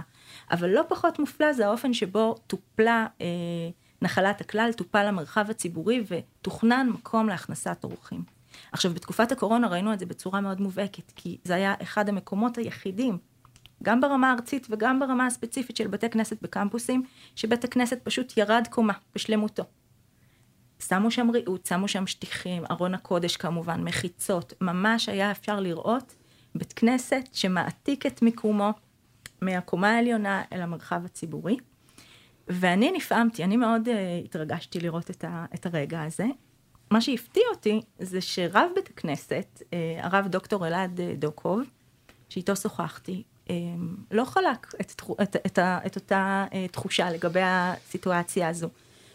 אבל 0.52 0.70
לא 0.70 0.82
פחות 0.88 1.20
מופלא 1.20 1.54
זה 1.54 1.68
האופן 1.68 1.94
שבו 1.94 2.36
טופלה 2.48 3.08
אה, 3.22 3.28
נחלת 4.02 4.42
הכלל, 4.42 4.72
טופל 4.76 5.06
המרחב 5.06 5.50
הציבורי 5.50 6.04
ותוכנן 6.08 6.90
מקום 6.94 7.30
להכנסת 7.30 7.84
אורחים. 7.84 8.24
עכשיו, 8.72 8.94
בתקופת 8.94 9.32
הקורונה 9.32 9.68
ראינו 9.68 9.94
את 9.94 10.00
זה 10.00 10.06
בצורה 10.06 10.42
מאוד 10.42 10.62
מובהקת, 10.62 11.12
כי 11.16 11.38
זה 11.44 11.56
היה 11.56 11.74
אחד 11.82 12.10
המקומות 12.10 12.58
היחידים, 12.58 13.18
גם 13.84 14.02
ברמה 14.02 14.30
הארצית 14.30 14.68
וגם 14.70 15.00
ברמה 15.00 15.26
הספציפית 15.26 15.78
של 15.78 15.88
בתי 15.88 16.10
כנסת 16.10 16.42
בקמפוסים, 16.42 17.04
שבית 17.36 17.64
הכנסת 17.64 18.00
פשוט 18.04 18.38
ירד 18.38 18.68
קומה 18.70 18.94
בשלמותו. 19.16 19.64
שמו 20.80 21.12
שם 21.12 21.30
ריהוט, 21.30 21.66
שמו 21.66 21.88
שם 21.88 22.08
שטיחים, 22.08 22.64
ארון 22.72 22.94
הקודש 22.94 23.38
כמובן, 23.38 23.84
מחיצות, 23.84 24.54
ממש 24.62 25.10
היה 25.10 25.32
אפשר 25.32 25.60
לראות 25.60 26.16
בית 26.56 26.74
כנסת 26.74 27.24
שמעתיק 27.34 28.06
את 28.06 28.22
מיקומו 28.22 28.74
מהקומה 29.42 29.90
העליונה 29.90 30.44
אל 30.54 30.62
המרחב 30.62 31.06
הציבורי. 31.06 31.58
ואני 32.48 32.92
נפעמתי, 32.92 33.44
אני 33.44 33.58
מאוד 33.58 33.88
uh, 33.88 33.92
התרגשתי 34.26 34.80
לראות 34.80 35.10
את, 35.10 35.24
ה, 35.24 35.46
את 35.54 35.66
הרגע 35.66 36.04
הזה. 36.04 36.26
מה 36.92 37.02
שהפתיע 37.02 37.44
אותי 37.52 37.82
זה 38.00 38.22
שרב 38.22 38.70
בית 38.76 38.90
הכנסת, 38.90 39.62
uh, 39.62 39.66
הרב 40.06 40.28
דוקטור 40.28 40.68
אלעד 40.68 41.00
uh, 41.00 41.04
דוקוב, 41.18 41.62
שאיתו 42.30 42.56
שוחחתי, 42.56 43.24
לא 44.12 44.26
חלק 44.26 44.74
את, 44.82 45.02
את, 45.22 45.36
את, 45.46 45.60
את 45.60 45.96
אותה 45.96 46.46
uh, 46.50 46.72
תחושה 46.72 47.10
לגבי 47.10 47.42
הסיטואציה 47.44 48.50
הזו. 48.50 48.70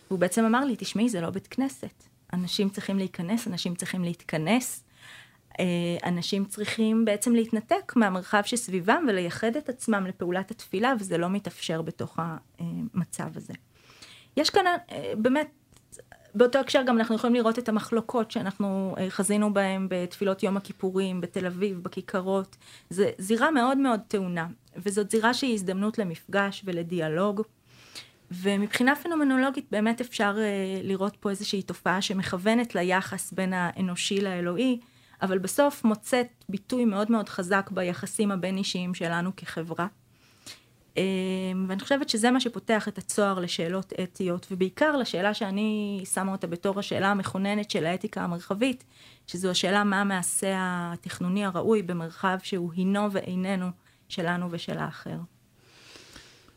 והוא 0.09 0.19
בעצם 0.19 0.45
אמר 0.45 0.65
לי, 0.65 0.75
תשמעי, 0.79 1.09
זה 1.09 1.21
לא 1.21 1.31
בית 1.31 1.47
כנסת. 1.47 2.05
אנשים 2.33 2.69
צריכים 2.69 2.99
להיכנס, 2.99 3.47
אנשים 3.47 3.75
צריכים 3.75 4.05
להתכנס, 4.05 4.85
אה, 5.61 5.65
אנשים 6.05 6.45
צריכים 6.45 7.05
בעצם 7.05 7.35
להתנתק 7.35 7.93
מהמרחב 7.97 8.43
שסביבם 8.45 9.05
ולייחד 9.09 9.57
את 9.57 9.69
עצמם 9.69 10.07
לפעולת 10.07 10.51
התפילה, 10.51 10.93
וזה 11.01 11.19
לא 11.19 11.31
מתאפשר 11.31 11.83
בתוך 11.83 12.19
המצב 12.59 13.37
הזה. 13.37 13.53
יש 14.37 14.51
כאן 14.51 14.65
אה, 14.67 15.13
באמת, 15.19 15.49
באותו 16.35 16.59
הקשר 16.59 16.83
גם 16.83 16.99
אנחנו 16.99 17.15
יכולים 17.15 17.37
לראות 17.37 17.59
את 17.59 17.69
המחלוקות 17.69 18.31
שאנחנו 18.31 18.95
אה, 18.99 19.11
חזינו 19.11 19.55
בהן 19.55 19.87
בתפילות 19.91 20.43
יום 20.43 20.57
הכיפורים, 20.57 21.21
בתל 21.21 21.47
אביב, 21.47 21.83
בכיכרות. 21.83 22.57
זו 22.91 23.05
זירה 23.19 23.51
מאוד 23.51 23.79
מאוד 23.79 24.01
טעונה, 24.09 24.47
וזאת 24.77 25.11
זירה 25.11 25.35
שהיא 25.35 25.55
הזדמנות 25.55 25.99
למפגש 25.99 26.63
ולדיאלוג. 26.65 27.43
ומבחינה 28.31 28.97
פנומנולוגית 28.97 29.67
באמת 29.71 30.01
אפשר 30.01 30.37
uh, 30.37 30.87
לראות 30.87 31.17
פה 31.17 31.31
איזושהי 31.31 31.63
תופעה 31.63 32.03
שמכוונת 32.03 32.75
ליחס 32.75 33.33
בין 33.33 33.53
האנושי 33.53 34.21
לאלוהי, 34.21 34.81
אבל 35.23 35.39
בסוף 35.39 35.85
מוצאת 35.85 36.27
ביטוי 36.49 36.85
מאוד 36.85 37.11
מאוד 37.11 37.29
חזק 37.29 37.71
ביחסים 37.71 38.31
הבין 38.31 38.57
אישיים 38.57 38.95
שלנו 38.95 39.31
כחברה. 39.37 39.87
Um, 40.95 40.97
ואני 41.69 41.81
חושבת 41.81 42.09
שזה 42.09 42.31
מה 42.31 42.41
שפותח 42.41 42.89
את 42.89 42.99
הצוהר 42.99 43.39
לשאלות 43.39 43.93
אתיות, 44.03 44.47
ובעיקר 44.51 44.97
לשאלה 44.97 45.35
שאני 45.35 46.01
שמה 46.15 46.33
אותה 46.33 46.47
בתור 46.47 46.79
השאלה 46.79 47.11
המכוננת 47.11 47.71
של 47.71 47.87
האתיקה 47.87 48.25
המרחבית, 48.25 48.85
שזו 49.27 49.51
השאלה 49.51 49.85
מה 49.85 50.01
המעשה 50.01 50.53
התכנוני 50.93 51.45
הראוי 51.45 51.83
במרחב 51.83 52.39
שהוא 52.43 52.73
הינו 52.73 53.13
ואיננו 53.13 53.67
שלנו 54.09 54.49
ושל 54.51 54.79
האחר. 54.79 55.19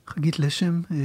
חגית 0.08 0.40
לשם, 0.40 0.82
אה, 0.92 0.98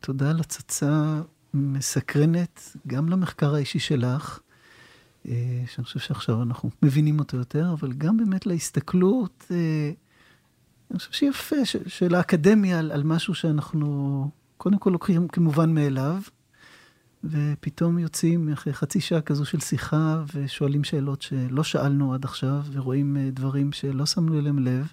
תודה 0.00 0.30
על 0.30 0.40
הצצה 0.40 1.20
מסקרנת, 1.54 2.76
גם 2.86 3.08
למחקר 3.08 3.54
האישי 3.54 3.78
שלך, 3.78 4.40
אה, 5.28 5.62
שאני 5.66 5.84
חושב 5.84 6.00
שעכשיו 6.00 6.42
אנחנו 6.42 6.70
מבינים 6.82 7.18
אותו 7.18 7.36
יותר, 7.36 7.72
אבל 7.72 7.92
גם 7.92 8.16
באמת 8.16 8.46
להסתכלות, 8.46 9.46
אה, 9.50 9.90
אני 10.90 10.98
חושב 10.98 11.12
שיפה, 11.12 11.56
של 11.86 12.14
האקדמיה 12.14 12.78
על, 12.78 12.92
על 12.92 13.02
משהו 13.02 13.34
שאנחנו 13.34 14.30
קודם 14.56 14.78
כל 14.78 14.90
לוקחים 14.90 15.28
כמובן 15.28 15.74
מאליו, 15.74 16.22
ופתאום 17.24 17.98
יוצאים 17.98 18.52
אחרי 18.52 18.72
חצי 18.72 19.00
שעה 19.00 19.20
כזו 19.20 19.44
של 19.44 19.60
שיחה 19.60 20.22
ושואלים 20.34 20.84
שאלות 20.84 21.22
שלא 21.22 21.64
שאלנו 21.64 22.14
עד 22.14 22.24
עכשיו, 22.24 22.62
ורואים 22.72 23.16
דברים 23.32 23.72
שלא 23.72 24.06
שמנו 24.06 24.38
אליהם 24.38 24.58
לב. 24.58 24.92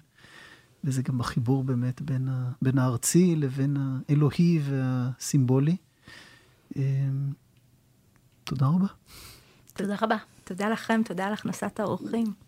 וזה 0.84 1.02
גם 1.02 1.20
החיבור 1.20 1.64
באמת 1.64 2.02
בין, 2.02 2.28
ה, 2.28 2.50
בין 2.62 2.78
הארצי 2.78 3.36
לבין 3.36 3.76
האלוהי 4.08 4.60
והסימבולי. 4.64 5.76
אמ, 6.76 6.82
תודה 8.44 8.66
רבה. 8.66 8.86
תודה 9.74 9.96
רבה. 10.02 10.16
תודה 10.44 10.68
לכם, 10.68 11.00
תודה 11.04 11.26
על 11.26 11.32
הכנסת 11.32 11.80
האורחים. 11.80 12.47